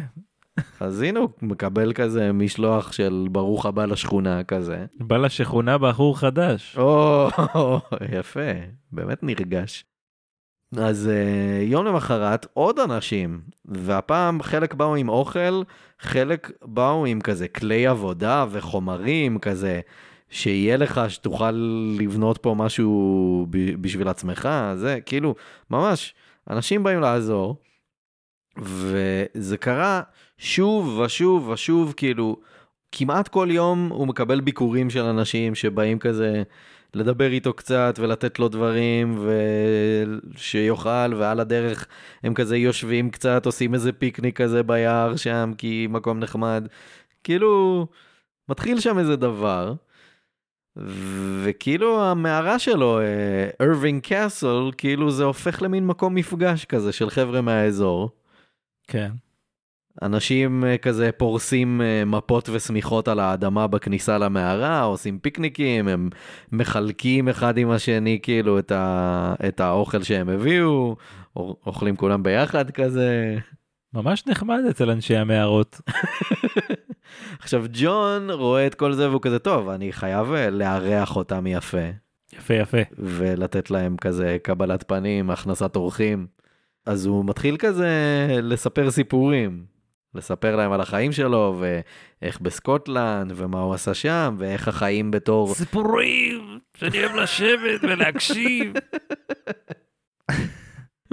אז 0.79 1.01
הנה 1.01 1.19
הוא 1.19 1.29
מקבל 1.41 1.93
כזה 1.93 2.31
משלוח 2.31 2.91
של 2.91 3.27
ברוך 3.31 3.65
הבא 3.65 3.85
לשכונה 3.85 4.43
כזה. 4.43 4.85
בא 4.99 5.17
לשכונה 5.17 5.77
בחור 5.77 6.19
חדש. 6.19 6.77
או, 6.77 7.27
יפה, 8.19 8.51
באמת 8.91 9.23
נרגש. 9.23 9.85
אז 10.77 11.09
uh, 11.11 11.63
יום 11.63 11.85
למחרת 11.85 12.47
עוד 12.53 12.79
אנשים, 12.79 13.41
והפעם 13.65 14.41
חלק 14.41 14.73
באו 14.73 14.95
עם 14.95 15.09
אוכל, 15.09 15.61
חלק 15.99 16.51
באו 16.61 17.05
עם 17.05 17.21
כזה 17.21 17.47
כלי 17.47 17.87
עבודה 17.87 18.45
וחומרים 18.51 19.39
כזה, 19.39 19.81
שיהיה 20.29 20.77
לך, 20.77 21.01
שתוכל 21.07 21.51
לבנות 21.99 22.37
פה 22.37 22.55
משהו 22.57 23.47
בשביל 23.81 24.07
עצמך, 24.07 24.49
זה 24.75 24.99
כאילו, 25.05 25.35
ממש, 25.69 26.13
אנשים 26.49 26.83
באים 26.83 26.99
לעזור, 26.99 27.55
וזה 28.57 29.57
קרה 29.57 30.01
שוב 30.37 30.99
ושוב 30.99 31.49
ושוב, 31.49 31.93
כאילו, 31.97 32.37
כמעט 32.91 33.27
כל 33.27 33.47
יום 33.51 33.89
הוא 33.91 34.07
מקבל 34.07 34.41
ביקורים 34.41 34.89
של 34.89 35.03
אנשים 35.03 35.55
שבאים 35.55 35.99
כזה 35.99 36.43
לדבר 36.93 37.31
איתו 37.31 37.53
קצת 37.53 37.99
ולתת 38.01 38.39
לו 38.39 38.47
דברים 38.47 39.27
ושיאכל 40.33 41.13
ועל 41.17 41.39
הדרך 41.39 41.87
הם 42.23 42.33
כזה 42.33 42.57
יושבים 42.57 43.09
קצת 43.09 43.45
עושים 43.45 43.73
איזה 43.73 43.91
פיקניק 43.91 44.41
כזה 44.41 44.63
ביער 44.63 45.15
שם 45.15 45.51
כי 45.57 45.87
מקום 45.89 46.19
נחמד. 46.19 46.67
כאילו 47.23 47.87
מתחיל 48.49 48.79
שם 48.79 48.99
איזה 48.99 49.15
דבר 49.15 49.73
וכאילו 51.43 52.03
המערה 52.03 52.59
שלו 52.59 52.99
ארווינג 53.61 54.01
קאסל 54.01 54.71
כאילו 54.77 55.11
זה 55.11 55.23
הופך 55.23 55.61
למין 55.61 55.87
מקום 55.87 56.15
מפגש 56.15 56.65
כזה 56.65 56.91
של 56.91 57.09
חבר'ה 57.09 57.41
מהאזור. 57.41 58.09
כן. 58.87 59.11
אנשים 60.01 60.63
אה, 60.65 60.77
כזה 60.77 61.09
פורסים 61.11 61.81
אה, 61.81 62.05
מפות 62.05 62.49
ושמיכות 62.49 63.07
על 63.07 63.19
האדמה 63.19 63.67
בכניסה 63.67 64.17
למערה, 64.17 64.81
עושים 64.81 65.19
פיקניקים, 65.19 65.87
הם 65.87 66.09
מחלקים 66.51 67.29
אחד 67.29 67.57
עם 67.57 67.71
השני 67.71 68.19
כאילו 68.23 68.59
את, 68.59 68.71
ה... 68.71 69.33
את 69.47 69.59
האוכל 69.59 70.03
שהם 70.03 70.29
הביאו, 70.29 70.95
אוכלים 71.35 71.95
כולם 71.95 72.23
ביחד 72.23 72.71
כזה. 72.71 73.37
ממש 73.93 74.27
נחמד 74.27 74.59
אצל 74.69 74.89
אנשי 74.89 75.15
המערות. 75.15 75.81
עכשיו 77.39 77.65
ג'ון 77.71 78.29
רואה 78.29 78.67
את 78.67 78.75
כל 78.75 78.93
זה 78.93 79.09
והוא 79.09 79.21
כזה 79.21 79.39
טוב, 79.39 79.69
אני 79.69 79.91
חייב 79.93 80.33
אה, 80.33 80.49
לארח 80.49 81.15
אותם 81.15 81.47
יפה. 81.47 81.87
יפה 82.33 82.53
יפה. 82.53 82.77
ולתת 82.97 83.71
להם 83.71 83.97
כזה 83.97 84.37
קבלת 84.43 84.83
פנים, 84.87 85.29
הכנסת 85.29 85.75
אורחים. 85.75 86.27
אז 86.85 87.05
הוא 87.05 87.25
מתחיל 87.25 87.57
כזה 87.57 87.89
לספר 88.41 88.91
סיפורים. 88.91 89.65
לספר 90.15 90.55
להם 90.55 90.71
על 90.71 90.81
החיים 90.81 91.11
שלו, 91.11 91.59
ואיך 91.59 92.41
בסקוטלנד, 92.41 93.33
ומה 93.35 93.59
הוא 93.59 93.73
עשה 93.73 93.93
שם, 93.93 94.35
ואיך 94.39 94.67
החיים 94.67 95.11
בתור... 95.11 95.53
סיפורים 95.53 96.59
שאני 96.77 96.99
אוהב 97.03 97.15
לשבת 97.15 97.83
ולהקשיב. 97.83 98.73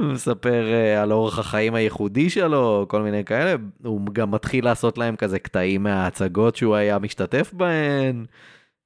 מספר 0.02 0.64
uh, 0.64 1.02
על 1.02 1.12
אורח 1.12 1.38
החיים 1.38 1.74
הייחודי 1.74 2.30
שלו, 2.30 2.86
כל 2.88 3.02
מיני 3.02 3.24
כאלה. 3.24 3.54
הוא 3.84 4.00
גם 4.12 4.30
מתחיל 4.30 4.64
לעשות 4.64 4.98
להם 4.98 5.16
כזה 5.16 5.38
קטעים 5.38 5.82
מההצגות 5.82 6.56
שהוא 6.56 6.74
היה 6.74 6.98
משתתף 6.98 7.52
בהן. 7.52 8.24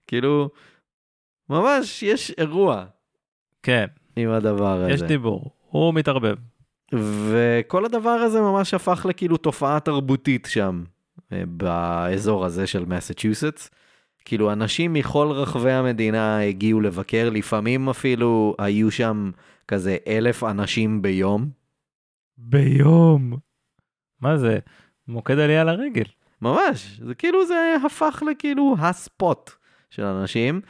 כאילו, 0.07 0.50
ממש 1.50 2.02
יש 2.02 2.31
אירוע 2.31 2.85
כן, 3.62 3.87
עם 4.16 4.31
הדבר 4.31 4.81
הזה. 4.81 4.92
יש 4.92 5.02
דיבור, 5.02 5.50
הוא 5.70 5.94
מתערבב. 5.94 6.35
וכל 7.31 7.85
הדבר 7.85 8.11
הזה 8.11 8.40
ממש 8.40 8.74
הפך 8.74 9.07
לכאילו 9.09 9.37
תופעה 9.37 9.81
תרבותית 9.81 10.48
שם, 10.50 10.85
אה, 11.33 11.42
באזור 11.46 12.44
הזה 12.44 12.66
של 12.66 12.85
מסצ'וסטס. 12.85 13.70
כאילו 14.24 14.52
אנשים 14.52 14.92
מכל 14.92 15.29
רחבי 15.31 15.72
המדינה 15.72 16.40
הגיעו 16.40 16.81
לבקר, 16.81 17.31
לפעמים 17.31 17.88
אפילו 17.88 18.55
היו 18.59 18.90
שם 18.90 19.31
כזה 19.68 19.96
אלף 20.07 20.44
אנשים 20.44 21.02
ביום. 21.02 21.48
ביום. 22.38 23.33
מה 24.20 24.38
זה? 24.38 24.59
מוקד 25.09 25.38
עלייה 25.38 25.64
לרגל. 25.64 26.05
ממש, 26.42 27.00
זה 27.05 27.14
כאילו 27.14 27.46
זה 27.46 27.74
הפך 27.87 28.22
לכאילו 28.31 28.76
הספוט 28.79 29.50
של 29.90 30.02
אנשים. 30.02 30.61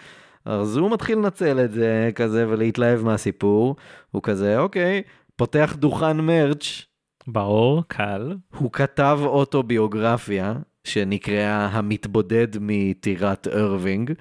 אז 0.44 0.76
הוא 0.76 0.90
מתחיל 0.90 1.18
לנצל 1.18 1.64
את 1.64 1.72
זה 1.72 2.10
כזה 2.14 2.48
ולהתלהב 2.48 3.02
מהסיפור. 3.02 3.76
הוא 4.10 4.22
כזה, 4.22 4.58
אוקיי, 4.58 5.02
פותח 5.36 5.76
דוכן 5.78 6.16
מרץ', 6.16 6.86
ברור, 7.26 7.82
קל. 7.88 8.36
הוא 8.58 8.72
כתב 8.72 9.18
אוטוביוגרפיה 9.22 10.54
שנקראה 10.84 11.66
המתבודד 11.66 12.48
מטירת 12.60 13.48
ארווינג, 13.48 14.12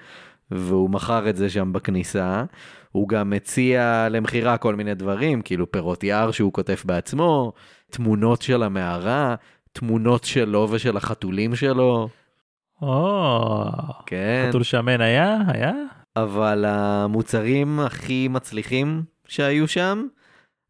והוא 0.51 0.89
מכר 0.89 1.29
את 1.29 1.35
זה 1.35 1.49
שם 1.49 1.73
בכניסה. 1.73 2.43
הוא 2.91 3.09
גם 3.09 3.29
מציע 3.29 4.07
למכירה 4.11 4.57
כל 4.57 4.75
מיני 4.75 4.95
דברים, 4.95 5.41
כאילו 5.41 5.71
פירות 5.71 6.03
יער 6.03 6.31
שהוא 6.31 6.53
כותב 6.53 6.75
בעצמו, 6.85 7.53
תמונות 7.91 8.41
של 8.41 8.63
המערה, 8.63 9.35
תמונות 9.71 10.23
שלו 10.23 10.67
ושל 10.71 10.97
החתולים 10.97 11.55
שלו. 11.55 12.09
או, 12.81 13.65
כן. 14.05 14.45
חתול 14.49 14.63
שמן 14.63 15.01
היה? 15.01 15.37
היה? 15.47 15.73
אבל 16.15 16.65
המוצרים 16.67 17.79
הכי 17.79 18.27
מצליחים 18.27 19.03
שהיו 19.27 19.67
שם, 19.67 20.07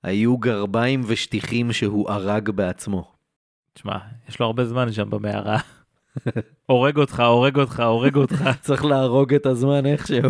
היו 0.04 0.38
גרביים 0.38 1.02
ושטיחים 1.08 1.74
שהוא 1.74 2.10
הרג 2.12 2.50
בעצמו. 2.50 3.12
תשמע, 3.74 3.98
יש 4.30 4.40
לו 4.40 4.46
הרבה 4.46 4.66
זמן 4.66 4.92
שם 4.92 5.10
במערה. 5.10 5.58
הורג 6.65 6.97
אותך, 6.97 7.19
הורג 7.19 7.58
אותך, 7.58 7.80
הורג 7.80 8.15
אותך. 8.15 8.49
צריך 8.62 8.86
להרוג 8.86 9.34
את 9.34 9.45
הזמן 9.45 9.86
איכשהו. 9.86 10.30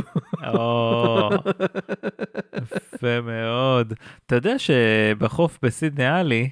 יפה 2.66 3.22
מאוד. 3.22 3.94
אתה 4.26 4.36
יודע 4.36 4.60
שבחוף 4.60 5.60
בסידני 5.62 6.08
עלי 6.08 6.50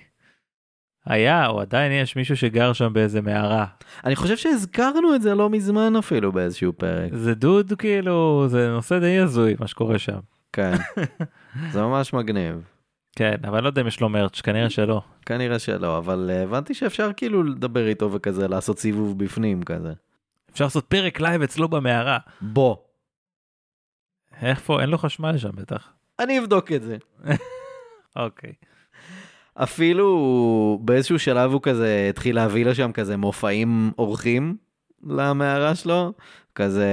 היה, 1.06 1.48
או 1.48 1.62
עדיין 1.62 1.92
יש 1.92 2.16
מישהו 2.16 2.38
שגר 2.38 2.74
שם 2.74 2.94
באיזה 2.94 3.22
מערה. 3.22 3.66
אני 4.06 4.16
חושב 4.16 4.38
שהזכרנו 4.38 5.16
את 5.16 5.22
זה 5.22 5.36
לא 5.36 5.50
מזמן 5.50 5.96
אפילו 5.96 6.32
באיזשהו 6.32 6.74
פרק. 6.74 7.14
זה 7.14 7.36
דוד 7.36 7.74
כאילו, 7.78 8.46
זה 8.48 8.70
נושא 8.70 9.00
די 9.00 9.20
הזוי 9.20 9.56
מה 9.60 9.68
שקורה 9.68 10.00
שם. 10.00 10.20
כן. 10.54 10.74
זה 11.72 11.82
ממש 11.82 12.14
מגניב. 12.14 12.73
כן, 13.16 13.36
אבל 13.44 13.56
אני 13.56 13.64
לא 13.64 13.70
יודע 13.70 13.82
אם 13.82 13.88
יש 13.88 14.02
לו 14.02 14.10
מרץ', 14.10 14.42
כנראה 14.42 14.70
שלא. 14.70 15.02
כנראה 15.26 15.60
שלא, 15.60 15.98
אבל 15.98 16.30
אה, 16.34 16.44
הבנתי 16.44 16.74
שאפשר 16.74 17.14
כאילו 17.18 17.44
לדבר 17.44 17.88
איתו 17.88 18.12
וכזה, 18.12 18.48
לעשות 18.48 18.80
סיבוב 18.80 19.24
בפנים 19.24 19.64
כזה. 19.64 19.94
אפשר 20.52 20.64
לעשות 20.64 20.86
פרק 20.86 21.22
live 21.22 21.42
אצלו 21.42 21.68
במערה. 21.68 22.18
בוא, 22.42 22.76
איפה? 24.42 24.82
אין 24.82 24.90
לו 24.90 24.98
חשמל 24.98 25.38
שם 25.38 25.52
בטח. 25.56 25.90
אני 26.20 26.40
אבדוק 26.40 26.72
את 26.72 26.84
זה. 26.84 26.98
אוקיי. 28.16 28.54
אפילו 29.56 30.80
באיזשהו 30.82 31.20
שלב 31.20 31.52
הוא 31.52 31.62
כזה 31.62 32.08
התחיל 32.10 32.36
להביא 32.36 32.66
לשם 32.66 32.92
כזה 32.92 33.18
מופעים 33.18 33.92
אורחים 33.98 34.58
למערה 35.04 35.76
שלו. 35.76 36.14
כזה, 36.56 36.88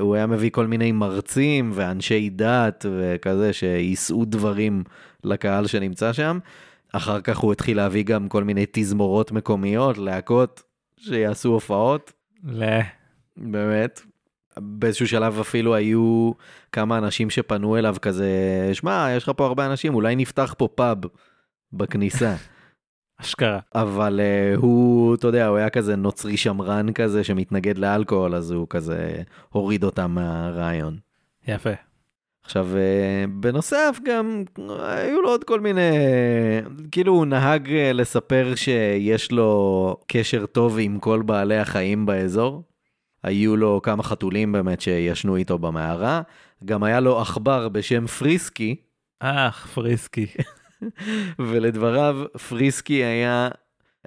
הוא 0.00 0.14
היה 0.14 0.26
מביא 0.26 0.50
כל 0.50 0.66
מיני 0.66 0.92
מרצים 0.92 1.70
ואנשי 1.74 2.30
דת 2.30 2.86
וכזה 2.90 3.52
שיישאו 3.52 4.24
דברים 4.24 4.84
לקהל 5.24 5.66
שנמצא 5.66 6.12
שם. 6.12 6.38
אחר 6.92 7.20
כך 7.20 7.38
הוא 7.38 7.52
התחיל 7.52 7.76
להביא 7.76 8.04
גם 8.04 8.28
כל 8.28 8.44
מיני 8.44 8.64
תזמורות 8.72 9.32
מקומיות, 9.32 9.98
להקות 9.98 10.62
שיעשו 11.00 11.48
הופעות. 11.48 12.12
ל... 12.44 12.80
באמת. 13.36 14.00
באיזשהו 14.58 15.08
שלב 15.08 15.38
אפילו 15.40 15.74
היו 15.74 16.32
כמה 16.72 16.98
אנשים 16.98 17.30
שפנו 17.30 17.76
אליו 17.76 17.96
כזה, 18.02 18.30
שמע, 18.72 19.08
יש 19.16 19.22
לך 19.22 19.32
פה 19.36 19.46
הרבה 19.46 19.66
אנשים, 19.66 19.94
אולי 19.94 20.16
נפתח 20.16 20.54
פה 20.58 20.68
פאב 20.74 20.98
בכניסה. 21.72 22.34
אשכרה. 23.20 23.58
אבל 23.74 24.20
uh, 24.20 24.58
הוא, 24.58 25.14
אתה 25.14 25.26
יודע, 25.26 25.46
הוא 25.46 25.56
היה 25.56 25.70
כזה 25.70 25.96
נוצרי 25.96 26.36
שמרן 26.36 26.92
כזה 26.92 27.24
שמתנגד 27.24 27.78
לאלכוהול, 27.78 28.34
אז 28.34 28.50
הוא 28.50 28.66
כזה 28.70 29.22
הוריד 29.48 29.84
אותם 29.84 30.10
מהרעיון. 30.10 30.98
יפה. 31.48 31.70
עכשיו, 32.44 32.68
uh, 32.72 33.30
בנוסף 33.30 33.98
גם 34.04 34.44
היו 34.78 35.22
לו 35.22 35.28
עוד 35.28 35.44
כל 35.44 35.60
מיני, 35.60 35.80
כאילו 36.90 37.12
הוא 37.12 37.26
נהג 37.26 37.66
uh, 37.68 37.70
לספר 37.94 38.52
שיש 38.54 39.32
לו 39.32 39.96
קשר 40.06 40.46
טוב 40.46 40.76
עם 40.80 40.98
כל 40.98 41.22
בעלי 41.22 41.58
החיים 41.58 42.06
באזור. 42.06 42.62
היו 43.22 43.56
לו 43.56 43.80
כמה 43.82 44.02
חתולים 44.02 44.52
באמת 44.52 44.80
שישנו 44.80 45.36
איתו 45.36 45.58
במערה. 45.58 46.22
גם 46.64 46.82
היה 46.82 47.00
לו 47.00 47.20
עכבר 47.20 47.68
בשם 47.68 48.06
פריסקי, 48.06 48.76
אך, 49.20 49.66
פריסקי. 49.66 50.26
ולדבריו, 51.48 52.16
פריסקי 52.48 53.04
היה, 53.04 53.48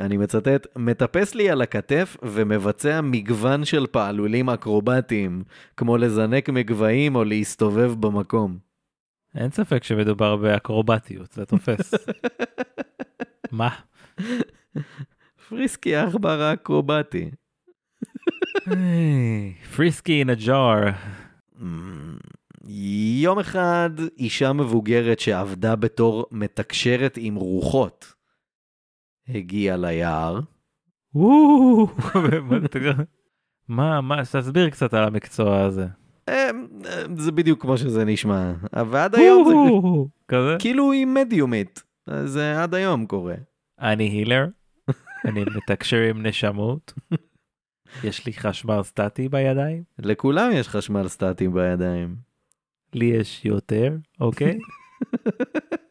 אני 0.02 0.18
מצטט, 0.18 0.68
מטפס 0.76 1.36
לי 1.36 1.50
על 1.50 1.62
הכתף 1.62 2.18
ומבצע 2.24 3.02
מגוון 3.02 3.66
של 3.66 3.88
פעלולים 3.92 4.50
אקרובטיים, 4.50 5.44
כמו 5.78 5.98
לזנק 5.98 6.50
מגבהים 6.50 7.16
או 7.16 7.24
להסתובב 7.24 7.94
במקום. 8.00 8.58
אין 9.36 9.52
ספק 9.52 9.84
שמדובר 9.84 10.36
באקרובטיות, 10.36 11.32
זה 11.32 11.46
תופס. 11.46 11.94
מה? 13.52 13.70
פריסקי 15.50 15.96
העכבר 15.96 16.42
האקרובטי. 16.42 17.32
פריסקי 19.76 20.24
in 20.24 20.40
a 20.40 20.46
jar. 20.46 20.94
Mm, 21.60 21.64
יום 23.22 23.40
אחד 23.40 23.90
אישה 24.18 24.54
מבוגרת 24.54 25.20
שעבדה 25.20 25.76
בתור 25.76 26.26
מתקשרת 26.32 27.18
עם 27.22 27.36
רוחות 27.36 28.17
הגיעה 29.30 29.78
ליער. 29.78 30.40
מה, 33.68 34.02
מה, 34.02 34.22
תסביר 34.26 34.70
קצת 34.70 34.94
על 34.94 35.04
המקצוע 35.04 35.62
הזה. 35.62 35.88
אה, 36.30 36.50
אה, 36.86 37.04
זה 37.18 37.32
בדיוק 37.32 37.62
כמו 37.62 37.78
שזה 37.78 38.06
נשמע, 38.06 38.54
ועד 38.92 39.16
היום 39.16 39.48
זה 39.48 39.54
כזה. 40.28 40.56
כאילו 40.60 40.92
היא 40.92 41.06
מדיומית, 41.06 41.84
זה 42.26 42.64
עד 42.64 42.76
היום 42.76 43.06
קורה. 43.06 43.36
אני 43.80 44.04
הילר, 44.04 44.46
אני 45.26 45.44
מתקשר 45.56 46.02
עם 46.02 46.26
נשמות. 46.26 46.94
יש 48.04 48.26
לי 48.26 48.34
חשמל 48.34 48.84
סטטי 48.84 49.30
בידיים, 49.30 49.84
לכולם 50.00 50.52
יש 50.54 50.68
חשמל 50.68 51.08
סטטי 51.08 51.48
בידיים. 51.48 52.16
לי 52.94 53.06
יש 53.06 53.46
יותר, 53.46 53.96
אוקיי? 54.20 54.58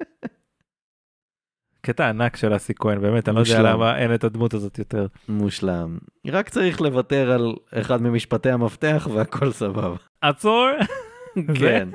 קטע 1.87 2.09
ענק 2.09 2.37
של 2.37 2.57
אסי 2.57 2.73
כהן, 2.75 3.01
באמת, 3.01 3.29
אני 3.29 3.37
לא 3.37 3.41
יודע. 3.41 3.63
למה 3.63 3.99
אין 3.99 4.15
את 4.15 4.25
הדמות 4.25 4.55
הזאת 4.55 4.79
יותר. 4.79 5.07
מושלם. 5.29 5.99
רק 6.27 6.49
צריך 6.49 6.81
לוותר 6.81 7.31
על 7.31 7.55
אחד 7.73 8.03
ממשפטי 8.03 8.51
המפתח 8.51 9.09
והכל 9.13 9.53
סבבה. 9.53 9.97
עצור? 10.21 10.69
כן, 11.61 11.89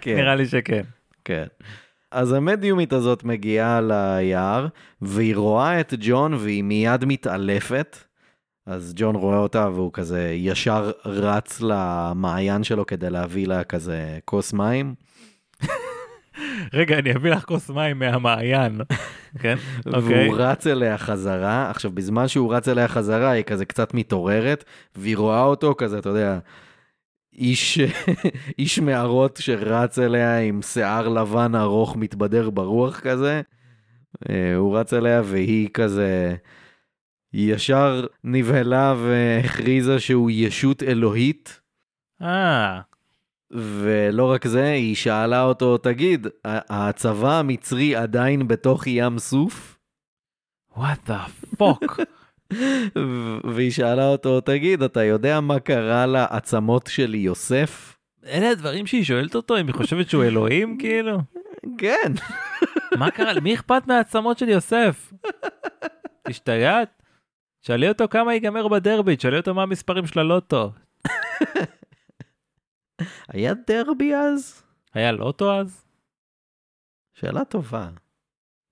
כן, 0.00 0.16
נראה 0.16 0.34
לי 0.34 0.46
שכן. 0.46 0.82
כן. 1.24 1.44
אז 2.10 2.32
המדיומית 2.32 2.92
הזאת 2.92 3.24
מגיעה 3.24 3.80
ליער, 3.80 4.66
והיא 5.02 5.36
רואה 5.36 5.80
את 5.80 5.94
ג'ון 5.98 6.34
והיא 6.34 6.62
מיד 6.62 7.04
מתעלפת. 7.04 7.96
אז 8.66 8.92
ג'ון 8.96 9.14
רואה 9.14 9.38
אותה 9.38 9.68
והוא 9.68 9.92
כזה 9.92 10.32
ישר 10.34 10.92
רץ 11.04 11.60
למעיין 11.60 12.64
שלו 12.64 12.86
כדי 12.86 13.10
להביא 13.10 13.46
לה 13.46 13.64
כזה 13.64 14.18
כוס 14.24 14.52
מים. 14.52 14.94
רגע, 16.72 16.98
אני 16.98 17.14
אביא 17.14 17.30
לך 17.30 17.44
כוס 17.44 17.70
מים 17.70 17.98
מהמעיין. 17.98 18.80
כן? 19.38 19.56
אוקיי. 19.86 20.28
והוא 20.28 20.38
רץ 20.38 20.66
אליה 20.66 20.98
חזרה, 20.98 21.70
עכשיו 21.70 21.90
בזמן 21.90 22.28
שהוא 22.28 22.54
רץ 22.54 22.68
אליה 22.68 22.88
חזרה 22.88 23.30
היא 23.30 23.44
כזה 23.44 23.64
קצת 23.64 23.94
מתעוררת, 23.94 24.64
והיא 24.96 25.16
רואה 25.16 25.42
אותו 25.42 25.74
כזה, 25.78 25.98
אתה 25.98 26.08
יודע, 26.08 26.38
איש, 27.32 27.78
איש 28.58 28.78
מערות 28.78 29.36
שרץ 29.42 29.98
אליה 29.98 30.38
עם 30.38 30.62
שיער 30.62 31.08
לבן 31.08 31.54
ארוך 31.54 31.96
מתבדר 31.96 32.50
ברוח 32.50 33.00
כזה, 33.00 33.40
אה, 34.30 34.54
הוא 34.56 34.78
רץ 34.78 34.92
אליה 34.92 35.22
והיא 35.24 35.68
כזה 35.74 36.36
ישר 37.32 38.06
נבהלה 38.24 38.94
והכריזה 38.98 40.00
שהוא 40.00 40.30
ישות 40.30 40.82
אלוהית, 40.82 41.60
אה, 42.22 42.80
ולא 43.50 44.30
רק 44.32 44.46
זה, 44.46 44.64
היא 44.64 44.94
שאלה 44.94 45.42
אותו, 45.42 45.78
תגיד, 45.78 46.26
הצבא 46.44 47.38
המצרי 47.38 47.96
עדיין 47.96 48.48
בתוך 48.48 48.86
ים 48.86 49.18
סוף? 49.18 49.78
what 50.76 51.10
the 51.10 51.56
fuck. 51.56 52.04
והיא 53.54 53.70
שאלה 53.70 54.08
אותו, 54.08 54.40
תגיד, 54.40 54.82
אתה 54.82 55.04
יודע 55.04 55.40
מה 55.40 55.60
קרה 55.60 56.06
לעצמות 56.06 56.86
של 56.86 57.14
יוסף? 57.14 57.96
אלה 58.26 58.50
הדברים 58.50 58.86
שהיא 58.86 59.04
שואלת 59.04 59.34
אותו 59.34 59.58
אם 59.58 59.66
היא 59.66 59.74
חושבת 59.74 60.10
שהוא 60.10 60.24
אלוהים 60.24 60.78
כאילו? 60.78 61.18
כן. 61.78 62.12
מה 62.98 63.10
קרה? 63.10 63.32
למי 63.32 63.54
אכפת 63.54 63.86
מהעצמות 63.86 64.38
של 64.38 64.48
יוסף? 64.48 65.12
השתגעת? 66.26 67.02
שאלי 67.62 67.88
אותו 67.88 68.08
כמה 68.08 68.34
ייגמר 68.34 68.68
בדרבי, 68.68 69.16
תשאלי 69.16 69.36
אותו 69.36 69.54
מה 69.54 69.62
המספרים 69.62 70.06
של 70.06 70.18
הלוטו. 70.18 70.72
היה 73.28 73.52
דרבי 73.66 74.14
אז? 74.14 74.62
היה 74.94 75.12
לוטו 75.12 75.60
אז? 75.60 75.84
שאלה 77.14 77.44
טובה. 77.44 77.88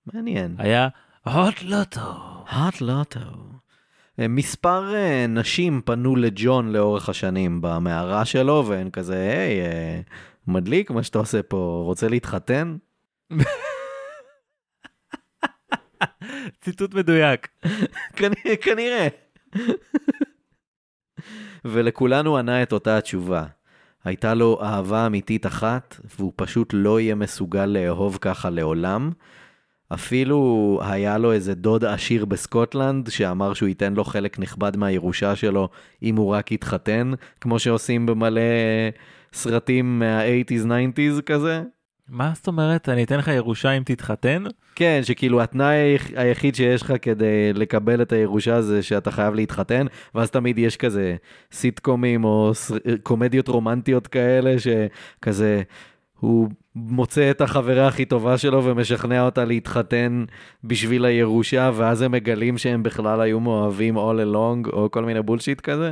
מעניין. 0.05 0.55
היה 0.57 0.87
הוט 1.23 1.61
לוטו. 1.61 2.45
האט 2.47 2.81
לוטו. 2.81 3.19
מספר 4.19 4.95
אה, 4.95 5.25
נשים 5.27 5.81
פנו 5.85 6.15
לג'ון 6.15 6.71
לאורך 6.71 7.09
השנים 7.09 7.61
במערה 7.61 8.25
שלו, 8.25 8.65
והן 8.67 8.89
כזה, 8.89 9.15
היי, 9.15 9.61
אה, 9.61 9.99
מדליק 10.47 10.91
מה 10.91 11.03
שאתה 11.03 11.19
עושה 11.19 11.43
פה, 11.43 11.81
רוצה 11.85 12.07
להתחתן? 12.07 12.77
ציטוט 16.61 16.93
מדויק. 16.93 17.47
כנראה. 18.61 19.07
ולכולנו 21.65 22.37
ענה 22.37 22.63
את 22.63 22.73
אותה 22.73 22.97
התשובה. 22.97 23.45
הייתה 24.07 24.33
לו 24.33 24.59
אהבה 24.61 25.05
אמיתית 25.05 25.45
אחת, 25.45 25.99
והוא 26.19 26.33
פשוט 26.35 26.69
לא 26.73 26.99
יהיה 26.99 27.15
מסוגל 27.15 27.65
לאהוב 27.65 28.17
ככה 28.21 28.49
לעולם. 28.49 29.11
אפילו 29.93 30.79
היה 30.83 31.17
לו 31.17 31.31
איזה 31.31 31.53
דוד 31.53 31.85
עשיר 31.85 32.25
בסקוטלנד, 32.25 33.09
שאמר 33.09 33.53
שהוא 33.53 33.69
ייתן 33.69 33.93
לו 33.93 34.03
חלק 34.03 34.39
נכבד 34.39 34.77
מהירושה 34.77 35.35
שלו 35.35 35.69
אם 36.03 36.15
הוא 36.15 36.33
רק 36.33 36.51
יתחתן, 36.51 37.11
כמו 37.41 37.59
שעושים 37.59 38.05
במלא 38.05 38.41
סרטים 39.33 39.99
מה-80's 39.99 41.19
90's 41.19 41.21
כזה. 41.21 41.63
מה 42.09 42.31
זאת 42.35 42.47
אומרת? 42.47 42.89
אני 42.89 43.03
אתן 43.03 43.17
לך 43.17 43.27
ירושה 43.27 43.71
אם 43.71 43.83
תתחתן? 43.85 44.43
כן, 44.75 44.99
שכאילו 45.03 45.41
התנאי 45.41 45.75
היח- 45.75 46.11
היחיד 46.15 46.55
שיש 46.55 46.81
לך 46.81 46.93
כדי 47.01 47.53
לקבל 47.53 48.01
את 48.01 48.11
הירושה 48.11 48.61
זה 48.61 48.83
שאתה 48.83 49.11
חייב 49.11 49.33
להתחתן, 49.33 49.85
ואז 50.15 50.31
תמיד 50.31 50.57
יש 50.57 50.77
כזה 50.77 51.15
סיטקומים 51.51 52.23
או 52.23 52.51
קומדיות 53.03 53.47
רומנטיות 53.47 54.07
כאלה, 54.07 54.55
שכזה, 54.59 55.61
הוא 56.19 56.49
מוצא 56.75 57.31
את 57.31 57.41
החברה 57.41 57.87
הכי 57.87 58.05
טובה 58.05 58.37
שלו 58.37 58.63
ומשכנע 58.63 59.21
אותה 59.21 59.45
להתחתן 59.45 60.25
בשביל 60.63 61.05
הירושה, 61.05 61.71
ואז 61.75 62.01
הם 62.01 62.11
מגלים 62.11 62.57
שהם 62.57 62.83
בכלל 62.83 63.21
היו 63.21 63.39
מאוהבים 63.39 63.97
all 63.97 64.19
along, 64.33 64.69
או 64.73 64.91
כל 64.91 65.05
מיני 65.05 65.21
בולשיט 65.21 65.61
כזה. 65.61 65.91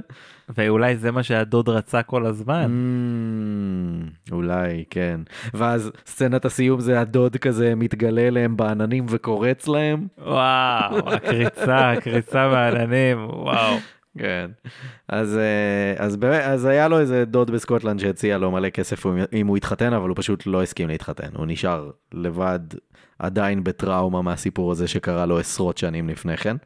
ואולי 0.58 0.98
זה 0.98 1.12
מה 1.12 1.24
שהדוד 1.24 1.70
רצה 1.70 2.04
כל 2.04 2.26
הזמן. 2.26 2.72
Mm, 4.30 4.32
אולי, 4.32 4.84
כן. 4.90 5.20
ואז 5.54 5.92
סצנת 6.06 6.46
הסיום 6.46 6.80
זה 6.80 7.00
הדוד 7.00 7.38
כזה 7.38 7.76
מתגלה 7.76 8.28
אליהם 8.28 8.58
בעננים 8.58 9.06
וקורץ 9.10 9.68
להם. 9.68 10.08
וואו, 10.18 11.14
הקריצה, 11.14 11.92
הקריצה 11.92 12.50
בעננים, 12.50 13.26
וואו. 13.30 13.76
כן. 14.18 14.52
אז, 15.08 15.38
אה, 15.38 16.06
אז, 16.06 16.16
באמת, 16.16 16.42
אז 16.44 16.66
היה 16.66 16.88
לו 16.88 17.00
איזה 17.00 17.26
דוד 17.26 17.52
בסקוטלנד 17.52 18.00
שהציע 18.00 18.38
לו 18.38 18.52
מלא 18.52 18.70
כסף 18.70 19.06
אם 19.34 19.48
הוא 19.48 19.58
יתחתן, 19.58 19.94
אבל 19.94 20.10
הוא 20.10 20.16
פשוט 20.18 20.44
לא 20.46 20.64
הסכים 20.64 20.88
להתחתן. 20.88 21.30
הוא 21.36 21.46
נשאר 21.46 21.92
לבד, 22.14 22.60
עדיין 23.20 23.64
בטראומה 23.64 24.22
מהסיפור 24.22 24.72
הזה 24.72 24.88
שקרה 24.88 25.26
לו 25.26 25.40
עשרות 25.40 25.78
שנים 25.78 26.10
לפני 26.10 26.38
כן. 26.38 26.58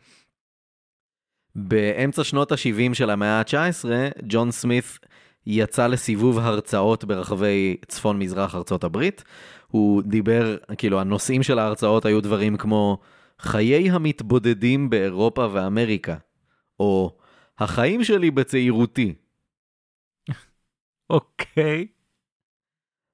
באמצע 1.55 2.23
שנות 2.23 2.51
ה-70 2.51 2.93
של 2.93 3.09
המאה 3.09 3.39
ה-19, 3.39 3.85
ג'ון 4.27 4.51
סמית 4.51 4.99
יצא 5.45 5.87
לסיבוב 5.87 6.39
הרצאות 6.39 7.03
ברחבי 7.03 7.77
צפון 7.87 8.19
מזרח 8.19 8.55
ארצות 8.55 8.83
הברית. 8.83 9.23
הוא 9.67 10.01
דיבר, 10.01 10.57
כאילו 10.77 10.99
הנושאים 10.99 11.43
של 11.43 11.59
ההרצאות 11.59 12.05
היו 12.05 12.21
דברים 12.21 12.57
כמו 12.57 12.97
חיי 13.39 13.91
המתבודדים 13.91 14.89
באירופה 14.89 15.47
ואמריקה, 15.51 16.15
או 16.79 17.17
החיים 17.59 18.03
שלי 18.03 18.31
בצעירותי. 18.31 19.13
אוקיי. 21.09 21.87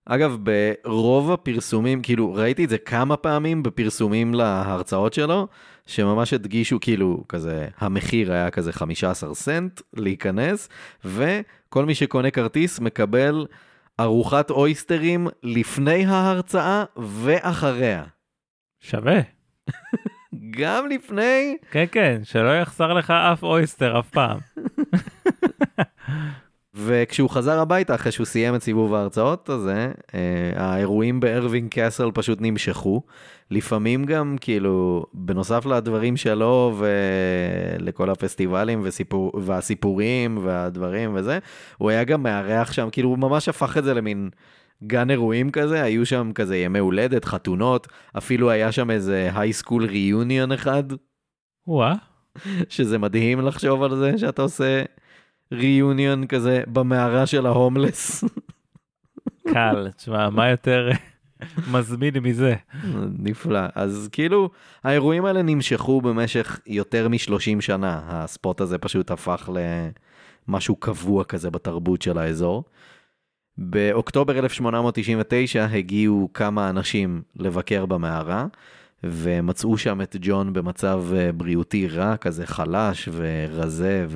אגב, 0.06 0.38
ברוב 0.84 1.32
הפרסומים, 1.32 2.02
כאילו, 2.02 2.34
ראיתי 2.34 2.66
את 2.66 2.70
זה 2.70 2.78
כמה 2.78 3.18
פעמים 3.18 3.64
בפרסומים 3.64 4.34
להרצאות 4.34 5.14
שלו, 5.14 5.48
שממש 5.86 6.34
הדגישו, 6.34 6.80
כאילו, 6.82 7.24
כזה, 7.30 7.68
המחיר 7.78 8.32
היה 8.32 8.52
כזה 8.52 8.74
15 8.74 9.36
סנט 9.36 9.82
להיכנס, 9.94 10.70
וכל 11.06 11.86
מי 11.86 11.96
שקונה 11.96 12.32
כרטיס 12.32 12.80
מקבל 12.80 13.48
ארוחת 14.00 14.50
אויסטרים 14.50 15.28
לפני 15.44 16.06
ההרצאה 16.06 16.84
ואחריה. 16.98 18.04
שווה. 18.80 19.20
גם 20.52 20.90
לפני, 20.90 21.58
כן, 21.72 21.86
כן, 21.92 22.22
שלא 22.24 22.60
יחסר 22.60 22.94
לך 22.94 23.12
אף 23.12 23.44
אויסטר 23.44 24.00
אף 24.00 24.10
פעם. 24.10 24.38
וכשהוא 26.76 27.30
חזר 27.30 27.60
הביתה 27.60 27.96
אחרי 27.96 28.12
שהוא 28.12 28.26
סיים 28.26 28.56
את 28.56 28.64
סיבוב 28.64 28.94
ההרצאות 28.94 29.50
הזה, 29.50 29.92
אה, 30.14 30.20
האירועים 30.56 31.20
בארווינג 31.20 31.72
קאסל 31.72 32.12
פשוט 32.14 32.38
נמשכו. 32.42 33.02
לפעמים 33.52 34.06
גם, 34.06 34.36
כאילו, 34.42 35.06
בנוסף 35.14 35.66
לדברים 35.66 36.18
שלו 36.18 36.78
ולכל 36.78 38.10
הפסטיבלים 38.10 38.82
וסיפור, 38.84 39.32
והסיפורים 39.44 40.38
והדברים 40.42 41.12
וזה, 41.16 41.40
הוא 41.78 41.90
היה 41.90 42.04
גם 42.04 42.24
מארח 42.24 42.72
שם, 42.72 42.90
כאילו, 42.92 43.10
הוא 43.10 43.18
ממש 43.20 43.50
הפך 43.50 43.78
את 43.78 43.84
זה 43.84 43.94
למין 43.94 44.30
גן 44.84 45.10
אירועים 45.10 45.52
כזה, 45.52 45.84
היו 45.84 46.06
שם 46.06 46.32
כזה 46.36 46.58
ימי 46.58 46.80
הולדת, 46.80 47.26
חתונות, 47.26 47.88
אפילו 48.18 48.50
היה 48.50 48.72
שם 48.72 48.92
איזה 48.92 49.30
הייסקול 49.36 49.86
ריוניון 49.86 50.52
אחד, 50.52 50.84
וואה. 51.68 51.96
שזה 52.70 52.98
מדהים 52.98 53.42
לחשוב 53.42 53.84
על 53.84 53.96
זה 53.96 54.18
שאתה 54.18 54.42
עושה 54.42 54.84
ריוניון 55.52 56.28
כזה 56.28 56.64
במערה 56.68 57.26
של 57.26 57.46
ההומלס. 57.46 58.24
קל, 59.54 59.90
תשמע, 59.98 60.30
מה 60.30 60.50
יותר 60.50 60.90
מזמין 61.72 62.14
מזה? 62.20 62.56
נפלא. 63.20 63.60
אז 63.76 64.10
כאילו, 64.12 64.50
האירועים 64.84 65.26
האלה 65.26 65.42
נמשכו 65.42 66.02
במשך 66.02 66.60
יותר 66.68 67.08
מ-30 67.10 67.62
שנה. 67.62 68.02
הספוט 68.06 68.62
הזה 68.62 68.78
פשוט 68.78 69.12
הפך 69.12 69.50
למשהו 70.48 70.76
קבוע 70.76 71.24
כזה 71.24 71.52
בתרבות 71.52 72.02
של 72.02 72.18
האזור. 72.18 72.64
באוקטובר 73.58 74.40
1899 74.40 75.66
הגיעו 75.66 76.30
כמה 76.34 76.70
אנשים 76.70 77.22
לבקר 77.36 77.86
במערה, 77.86 78.46
ומצאו 79.04 79.78
שם 79.78 80.02
את 80.02 80.16
ג'ון 80.22 80.54
במצב 80.54 81.04
אה, 81.16 81.32
בריאותי 81.32 81.88
רע, 81.88 82.18
כזה 82.18 82.48
חלש 82.48 83.10
ורזה 83.12 84.08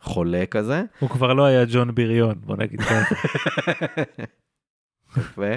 וחולה 0.00 0.46
כזה. 0.46 0.82
הוא 0.98 1.10
כבר 1.10 1.32
לא 1.32 1.44
היה 1.44 1.64
ג'ון 1.72 1.94
בריון, 1.94 2.34
בוא 2.40 2.56
נגיד 2.56 2.80
ככה. 2.80 3.14
יפה. 5.16 5.54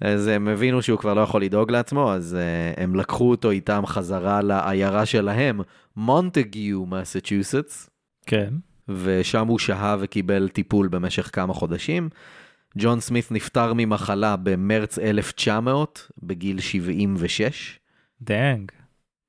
אז 0.00 0.26
הם 0.26 0.48
הבינו 0.48 0.82
שהוא 0.82 0.98
כבר 0.98 1.14
לא 1.14 1.20
יכול 1.20 1.42
לדאוג 1.42 1.70
לעצמו, 1.70 2.12
אז 2.12 2.36
uh, 2.40 2.80
הם 2.80 2.94
לקחו 2.94 3.30
אותו 3.30 3.50
איתם 3.50 3.82
חזרה 3.86 4.42
לעיירה 4.42 5.06
שלהם, 5.06 5.60
מונטגיו, 5.96 6.86
מסצ'וסטס, 6.86 7.90
כן. 8.26 8.54
ושם 8.88 9.46
הוא 9.46 9.58
שהה 9.58 9.96
וקיבל 10.00 10.48
טיפול 10.48 10.88
במשך 10.88 11.30
כמה 11.32 11.54
חודשים. 11.54 12.08
ג'ון 12.78 13.00
סמית 13.00 13.32
נפטר 13.32 13.72
ממחלה 13.76 14.36
במרץ 14.36 14.98
1900, 14.98 16.10
בגיל 16.22 16.60
76. 16.60 17.78
Dang. 18.22 18.70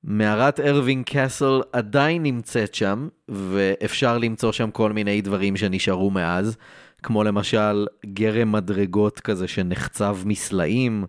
מערת 0.04 0.60
ארווינג 0.60 1.04
Castle 1.04 1.60
עדיין 1.72 2.22
נמצאת 2.22 2.74
שם, 2.74 3.08
ואפשר 3.28 4.18
למצוא 4.18 4.52
שם 4.52 4.70
כל 4.70 4.92
מיני 4.92 5.20
דברים 5.20 5.56
שנשארו 5.56 6.10
מאז, 6.10 6.56
כמו 7.02 7.24
למשל 7.24 7.86
גרם 8.06 8.52
מדרגות 8.52 9.20
כזה 9.20 9.48
שנחצב 9.48 10.18
מסלעים, 10.24 11.04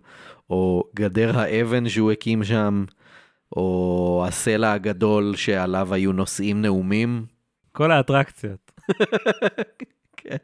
או 0.50 0.84
גדר 0.94 1.38
האבן 1.38 1.88
שהוא 1.88 2.12
הקים 2.12 2.44
שם, 2.44 2.84
או 3.56 4.24
הסלע 4.28 4.72
הגדול 4.72 5.36
שעליו 5.36 5.94
היו 5.94 6.12
נושאים 6.12 6.62
נאומים. 6.62 7.35
כל 7.76 7.90
האטרקציות. 7.92 8.72
כן. 10.16 10.36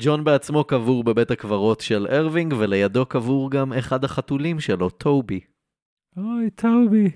ג'ון 0.00 0.24
בעצמו 0.24 0.64
קבור 0.64 1.04
בבית 1.04 1.30
הקברות 1.30 1.80
של 1.80 2.06
ארווינג, 2.10 2.54
ולידו 2.58 3.06
קבור 3.06 3.50
גם 3.50 3.72
אחד 3.72 4.04
החתולים 4.04 4.60
שלו, 4.60 4.90
טובי. 4.90 5.40
אוי, 6.16 6.50
טובי. 6.50 7.10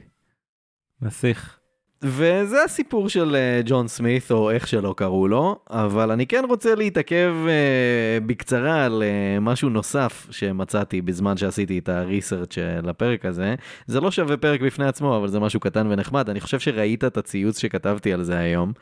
נסיך. 1.03 1.60
וזה 2.03 2.65
הסיפור 2.65 3.09
של 3.09 3.37
אה, 3.37 3.61
ג'ון 3.65 3.89
סמית, 3.89 4.31
או 4.31 4.51
איך 4.51 4.67
שלא 4.69 4.95
קראו 4.97 5.29
לו, 5.29 5.59
אבל 5.71 6.11
אני 6.11 6.27
כן 6.27 6.45
רוצה 6.49 6.75
להתעכב 6.75 7.35
uh, 7.47 8.25
בקצרה 8.27 8.85
על 8.85 9.03
uh, 9.03 9.41
משהו 9.41 9.69
נוסף 9.69 10.27
שמצאתי 10.31 11.03
בזמן 11.03 11.37
שעשיתי 11.37 11.79
את 11.79 11.89
הריסרצ' 11.89 12.59
לפרק 12.83 13.25
הזה. 13.25 13.55
זה 13.87 14.01
לא 14.01 14.11
שווה 14.11 14.37
פרק 14.37 14.61
בפני 14.61 14.87
עצמו, 14.87 15.17
אבל 15.17 15.29
זה 15.29 15.41
משהו 15.41 15.61
קטן 15.61 15.87
ונחמד. 15.91 16.31
אני 16.31 16.41
חושב 16.41 16.59
שראית 16.59 17.05
את 17.05 17.17
הציוץ 17.17 17.59
שכתבתי 17.59 18.13
על 18.13 18.23
זה 18.23 18.39
היום. 18.39 18.73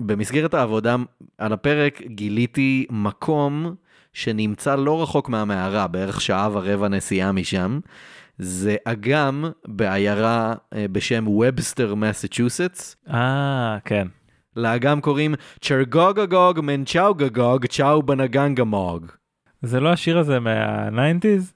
במסגרת 0.00 0.54
העבודה 0.54 0.96
על 1.38 1.52
הפרק 1.52 2.02
גיליתי 2.02 2.86
מקום 2.90 3.74
שנמצא 4.12 4.76
לא 4.76 5.02
רחוק 5.02 5.28
מהמערה, 5.28 5.86
בערך 5.86 6.20
שעה 6.20 6.48
ורבע 6.52 6.88
נסיעה 6.88 7.32
משם. 7.32 7.80
זה 8.38 8.76
אגם 8.84 9.44
בעיירה 9.66 10.54
אה, 10.74 10.86
בשם 10.92 11.28
ובסטר, 11.28 11.94
מסצ'וסטס. 11.94 12.96
אה, 13.10 13.78
כן. 13.84 14.06
לאגם 14.56 15.00
קוראים 15.00 15.34
צ'רגוגגוג 15.60 16.60
מנצ'אוגגוג 16.60 17.66
צ'או 17.66 18.02
בנגנגמוג. 18.02 19.06
זה 19.62 19.80
לא 19.80 19.88
השיר 19.88 20.18
הזה 20.18 20.40
מה-90's? 20.40 21.52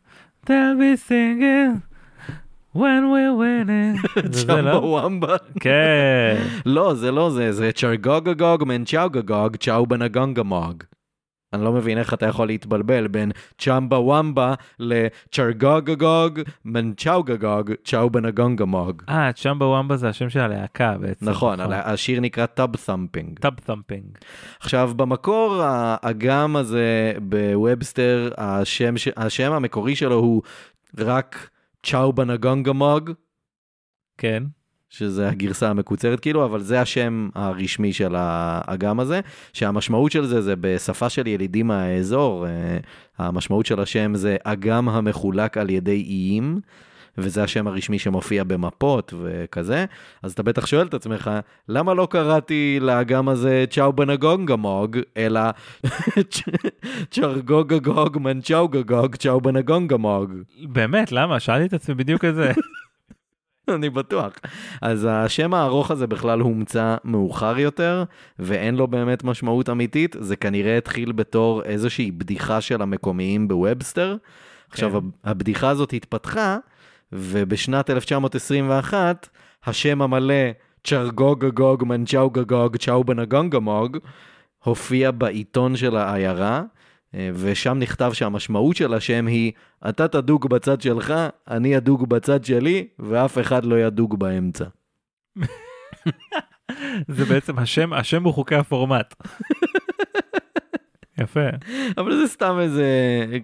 They'll 0.46 0.78
be 0.78 1.08
singing 1.08 1.80
when 2.74 3.02
we're 3.12 3.36
winning. 3.40 3.96
זה, 4.46 4.62
לא? 4.62 4.76
וומבה. 4.76 5.36
כן. 5.60 6.36
לא, 6.66 6.94
זה 6.94 7.10
לא 7.10 7.30
זה, 7.30 7.52
זה 7.52 7.72
צ'רגוגגוג 7.72 8.64
מנצ'אוגגוג 8.64 9.56
צ'או 9.56 9.86
בנגנגמוג. 9.86 10.84
אני 11.56 11.64
לא 11.64 11.72
מבין 11.72 11.98
איך 11.98 12.14
אתה 12.14 12.26
יכול 12.26 12.46
להתבלבל 12.46 13.06
בין 13.06 13.32
צ'מבה 13.58 13.96
וומבה 13.96 14.54
לצ'רגוגגוג 14.78 16.40
מנצ'אוגגוג 16.64 17.70
צ'או 17.84 18.10
בנגונגמוג. 18.10 19.02
אה, 19.08 19.32
צ'מבה 19.32 19.66
וומבה 19.66 19.96
זה 19.96 20.08
השם 20.08 20.30
של 20.30 20.40
הלהקה 20.40 20.94
בעצם. 21.00 21.28
נכון, 21.28 21.60
השיר 21.60 22.20
נקרא 22.20 22.46
טאב 22.46 22.76
ת'מפינג. 22.76 23.38
טאב 23.38 23.54
ת'מפינג. 23.54 24.18
עכשיו, 24.60 24.92
במקור 24.96 25.62
האגם 25.62 26.56
הזה 26.56 27.12
בוובסטר, 27.22 28.30
השם, 28.38 28.94
השם 29.16 29.52
המקורי 29.52 29.96
שלו 29.96 30.14
הוא 30.14 30.42
רק 30.98 31.50
צ'או 31.82 32.12
בנגונגמוג, 32.12 33.10
כן. 34.18 34.42
שזה 34.90 35.28
הגרסה 35.28 35.70
המקוצרת 35.70 36.20
כאילו, 36.20 36.44
אבל 36.44 36.60
זה 36.60 36.80
השם 36.80 37.28
הרשמי 37.34 37.92
של 37.92 38.14
האגם 38.16 39.00
הזה, 39.00 39.20
שהמשמעות 39.52 40.12
של 40.12 40.26
זה 40.26 40.40
זה 40.40 40.54
בשפה 40.60 41.08
של 41.08 41.26
ילידים 41.26 41.66
מהאזור, 41.66 42.46
אה, 42.46 42.78
המשמעות 43.18 43.66
של 43.66 43.80
השם 43.80 44.14
זה 44.14 44.36
אגם 44.44 44.88
המחולק 44.88 45.58
על 45.58 45.70
ידי 45.70 46.04
איים. 46.08 46.60
וזה 47.18 47.42
השם 47.42 47.66
הרשמי 47.66 47.98
שמופיע 47.98 48.44
במפות 48.44 49.14
וכזה, 49.22 49.84
אז 50.22 50.32
אתה 50.32 50.42
בטח 50.42 50.66
שואל 50.66 50.86
את 50.86 50.94
עצמך, 50.94 51.30
למה 51.68 51.94
לא 51.94 52.08
קראתי 52.10 52.78
לאגם 52.80 53.28
הזה 53.28 53.64
צ'או 53.70 53.92
בנגונגמוג, 53.92 54.98
אלא 55.16 55.40
צ'רגוגגוג 57.10 58.18
מנצ'אוגגוג 58.18 59.16
צ'או 59.16 59.40
בנגונגמוג. 59.40 60.32
באמת, 60.62 61.12
למה? 61.12 61.40
שאלתי 61.40 61.66
את 61.66 61.72
עצמי 61.72 61.94
בדיוק 61.94 62.24
את 62.24 62.34
זה. 62.34 62.52
אני 63.74 63.90
בטוח. 63.90 64.32
אז 64.82 65.08
השם 65.10 65.54
הארוך 65.54 65.90
הזה 65.90 66.06
בכלל 66.06 66.40
הומצא 66.40 66.96
מאוחר 67.04 67.58
יותר, 67.58 68.04
ואין 68.38 68.74
לו 68.74 68.86
באמת 68.86 69.24
משמעות 69.24 69.68
אמיתית, 69.68 70.16
זה 70.20 70.36
כנראה 70.36 70.78
התחיל 70.78 71.12
בתור 71.12 71.62
איזושהי 71.62 72.10
בדיחה 72.10 72.60
של 72.60 72.82
המקומיים 72.82 73.48
בוובסטר. 73.48 74.16
עכשיו, 74.70 74.92
כן. 74.92 74.98
הבדיחה 75.24 75.68
הזאת 75.68 75.92
התפתחה, 75.92 76.58
ובשנת 77.12 77.90
1921, 77.90 79.28
השם 79.66 80.02
המלא 80.02 80.50
צ'רגוגגוג 80.84 81.84
מנצ'אוגגוג 81.84 82.76
צ'או 82.76 83.04
בנגונגמוג, 83.04 83.98
הופיע 84.64 85.10
בעיתון 85.10 85.76
של 85.76 85.96
העיירה, 85.96 86.62
ושם 87.14 87.78
נכתב 87.78 88.12
שהמשמעות 88.12 88.76
של 88.76 88.94
השם 88.94 89.26
היא, 89.26 89.52
אתה 89.88 90.08
תדוג 90.08 90.48
בצד 90.48 90.80
שלך, 90.80 91.14
אני 91.48 91.76
אדוג 91.76 92.08
בצד 92.08 92.44
שלי, 92.44 92.88
ואף 92.98 93.38
אחד 93.38 93.64
לא 93.64 93.78
ידוג 93.78 94.18
באמצע. 94.18 94.64
זה 97.08 97.24
בעצם 97.24 97.58
השם, 97.58 97.92
השם 97.92 98.24
הוא 98.24 98.34
חוקי 98.34 98.54
הפורמט. 98.54 99.14
יפה. 101.20 101.48
אבל 101.98 102.16
זה 102.16 102.26
סתם 102.26 102.58
איזה, 102.60 102.86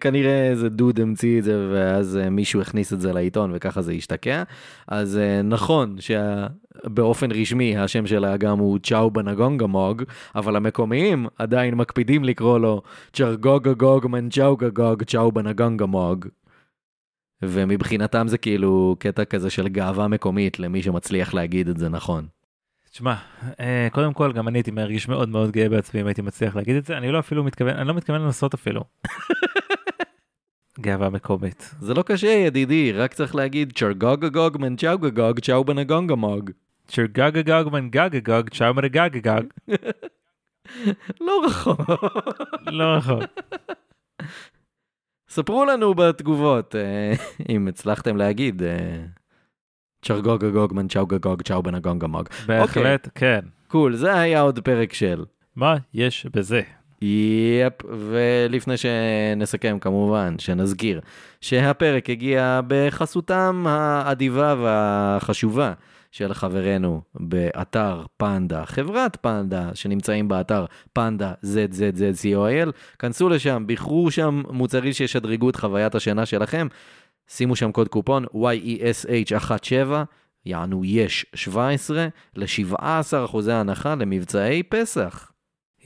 כנראה 0.01 0.51
איזה 0.51 0.69
דוד 0.69 1.01
המציא 1.01 1.39
את 1.39 1.45
זה, 1.45 1.69
ואז 1.73 2.17
אה, 2.17 2.31
מישהו 2.31 2.61
הכניס 2.61 2.93
את 2.93 3.01
זה 3.01 3.13
לעיתון, 3.13 3.51
וככה 3.55 3.83
זה 3.83 3.93
השתקע. 3.93 4.43
אז 4.89 5.19
אה, 5.19 5.43
נכון 5.43 5.97
שבאופן 6.01 7.33
רשמי 7.33 7.77
השם 7.77 8.07
של 8.07 8.25
האגם 8.25 8.59
הוא 8.59 8.79
צ'או 8.83 9.11
בנגונגמוג, 9.11 10.03
אבל 10.35 10.57
המקומיים 10.57 11.27
עדיין 11.39 11.75
מקפידים 11.75 12.25
לקרוא 12.25 12.59
לו 12.59 12.83
צ'רגוגגוג 13.13 14.07
מנצ'אוגגוג 14.07 15.03
צ'או 15.03 15.33
בנגונגמוג. 15.33 16.27
ומבחינתם 17.45 18.29
זה 18.29 18.39
כאילו 18.39 18.97
קטע 18.99 19.25
כזה 19.25 19.51
של 19.51 19.69
גאווה 19.69 20.09
מקומית 20.09 20.59
למי 20.59 20.83
שמצליח 20.83 21.35
להגיד 21.35 21.69
את 21.69 21.77
זה 21.77 21.89
נכון. 21.89 22.27
תשמע, 22.93 23.15
אה, 23.61 23.89
קודם 23.93 24.13
כל 24.13 24.33
גם 24.33 24.49
אני 24.49 24.59
הייתי 24.59 24.71
מרגיש 24.71 25.09
מאוד 25.09 25.29
מאוד 25.29 25.51
גאה 25.51 25.69
בעצמי 25.69 26.01
אם 26.01 26.07
הייתי 26.07 26.23
מצליח 26.23 26.57
להגיד 26.57 26.77
את 26.77 26.85
זה, 26.85 26.97
אני 26.97 27.11
לא 27.11 27.19
אפילו 27.19 27.45
מתכוון, 27.45 27.77
אני 27.77 27.89
לא 27.89 27.95
מתכוון 27.95 28.21
לנסות 28.21 28.55
אפילו. 28.55 28.85
גאווה 30.81 31.11
מקומית. 31.11 31.75
זה 31.81 31.95
לא 31.95 32.03
קשה 32.03 32.27
ידידי, 32.27 32.93
רק 32.93 33.15
צריך 33.15 33.35
להגיד 33.35 33.73
צ'רגוגגוג 33.77 34.59
מנצ'אוגגוג 34.59 35.41
צ'או 35.41 35.65
בנגונגמוג. 35.65 36.51
צ'רגגגוג 36.87 37.73
מן 37.73 37.91
גגגוג 37.91 38.49
צ'או 38.49 38.75
מן 38.75 38.89
גגגוג. 38.89 39.45
לא 41.27 41.43
רחוק. 41.47 41.81
לא 42.79 42.85
רחוק. 42.85 43.23
ספרו 45.29 45.65
לנו 45.65 45.95
בתגובות 45.95 46.75
אה, 46.77 47.13
אם 47.49 47.69
הצלחתם 47.69 48.17
להגיד 48.17 48.63
אה, 50.03 50.09
צ'רגוגגוג 50.09 50.75
מנצ'אוגגוג 50.75 51.43
צ'או 51.43 51.63
בנגונגמוג. 51.63 52.29
בהחלט, 52.47 53.09
כן. 53.15 53.41
קול, 53.69 53.97
זה 53.97 54.21
היה 54.21 54.41
עוד 54.41 54.59
פרק 54.59 54.93
של. 54.93 55.25
מה 55.57 55.77
יש 55.95 56.27
בזה? 56.35 56.63
יפ, 57.03 57.73
ולפני 57.85 58.75
שנסכם 58.77 59.79
כמובן, 59.81 60.35
שנזכיר 60.39 61.01
שהפרק 61.41 62.11
הגיע 62.11 62.61
בחסותם 62.67 63.65
האדיבה 63.69 64.55
והחשובה 64.63 65.73
של 66.11 66.35
חברינו 66.35 67.03
באתר 67.15 68.03
פנדה, 68.17 68.67
חברת 68.67 69.17
פנדה, 69.17 69.71
שנמצאים 69.75 70.29
באתר 70.29 70.65
פנדה 70.93 71.33
ZZZCOIL. 71.45 72.71
כנסו 72.99 73.29
לשם, 73.29 73.65
בחרו 73.67 74.11
שם 74.11 74.43
מוצרים 74.51 74.93
שישדרגו 74.93 75.51
את 75.51 75.57
חוויית 75.57 75.95
השינה 75.95 76.27
שלכם. 76.27 76.67
שימו 77.29 77.57
שם 77.57 77.73
קוד 77.73 77.89
קופון 77.89 78.25
YESH17, 78.25 79.93
יענו 80.47 80.85
יש 80.85 81.27
17, 81.35 82.07
ל-17% 82.37 83.51
הנחה 83.51 83.95
למבצעי 83.95 84.63
פסח. 84.63 85.33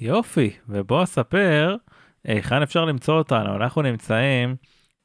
יופי, 0.00 0.50
ובוא 0.68 1.02
אספר 1.02 1.76
היכן 2.24 2.62
אפשר 2.62 2.84
למצוא 2.84 3.18
אותנו, 3.18 3.56
אנחנו 3.56 3.82
נמצאים 3.82 4.56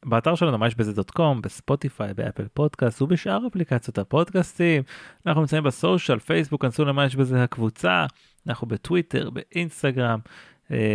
באתר 0.05 0.35
שלנו 0.35 0.57
מה 0.57 0.67
יש 0.67 0.75
בזה 0.75 0.93
דוט 0.93 1.11
קום, 1.11 1.41
בספוטיפיי, 1.41 2.13
באפל 2.13 2.47
פודקאסט 2.53 3.01
ובשאר 3.01 3.47
אפליקציות 3.47 3.97
הפודקאסטים. 3.97 4.83
אנחנו 5.25 5.41
נמצאים 5.41 5.63
בסושיאל, 5.63 6.19
פייסבוק, 6.19 6.61
כנסו 6.61 6.85
למה 6.85 7.05
יש 7.05 7.15
בזה 7.15 7.43
הקבוצה, 7.43 8.05
אנחנו 8.47 8.67
בטוויטר, 8.67 9.29
באינסטגרם, 9.29 10.19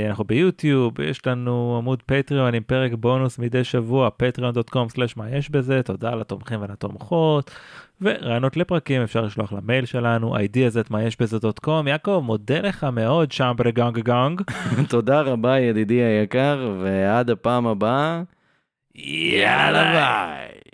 אנחנו 0.09 0.25
ביוטיוב, 0.25 1.01
יש 1.01 1.27
לנו 1.27 1.75
עמוד 1.79 2.03
פטריון 2.03 2.55
עם 2.55 2.63
פרק 2.63 2.93
בונוס 2.93 3.39
מדי 3.39 3.65
שבוע, 3.65 4.09
patreon.com/ 4.23 4.79
מה 5.17 5.31
יש 5.31 5.51
בזה, 5.51 5.83
תודה 5.83 6.15
לתומכים 6.15 6.63
ולתומכות, 6.63 7.51
ורעיונות 8.01 8.57
לפרקים 8.57 9.03
אפשר 9.03 9.23
לשלוח 9.23 9.53
למייל 9.53 9.85
שלנו, 9.85 10.37
ideas 10.37 10.81
את 10.81 10.91
מה 10.91 11.03
יש 11.03 11.21
בזה 11.21 11.39
דוט 11.39 11.59
קום, 11.59 11.89
יעקב 11.89 12.23
מודה 12.25 12.61
לך 12.61 12.85
מאוד 12.85 13.33
שם 13.33 13.53
בגונג 13.57 13.99
גונג, 13.99 14.43
תודה 14.89 15.21
רבה 15.21 15.59
ידידי 15.59 16.03
היקר, 16.03 16.75
ועד 16.81 17.31
הפעם 17.31 17.67
הבאה, 17.67 18.23
יאללה 18.95 19.93
ביי. 19.93 20.66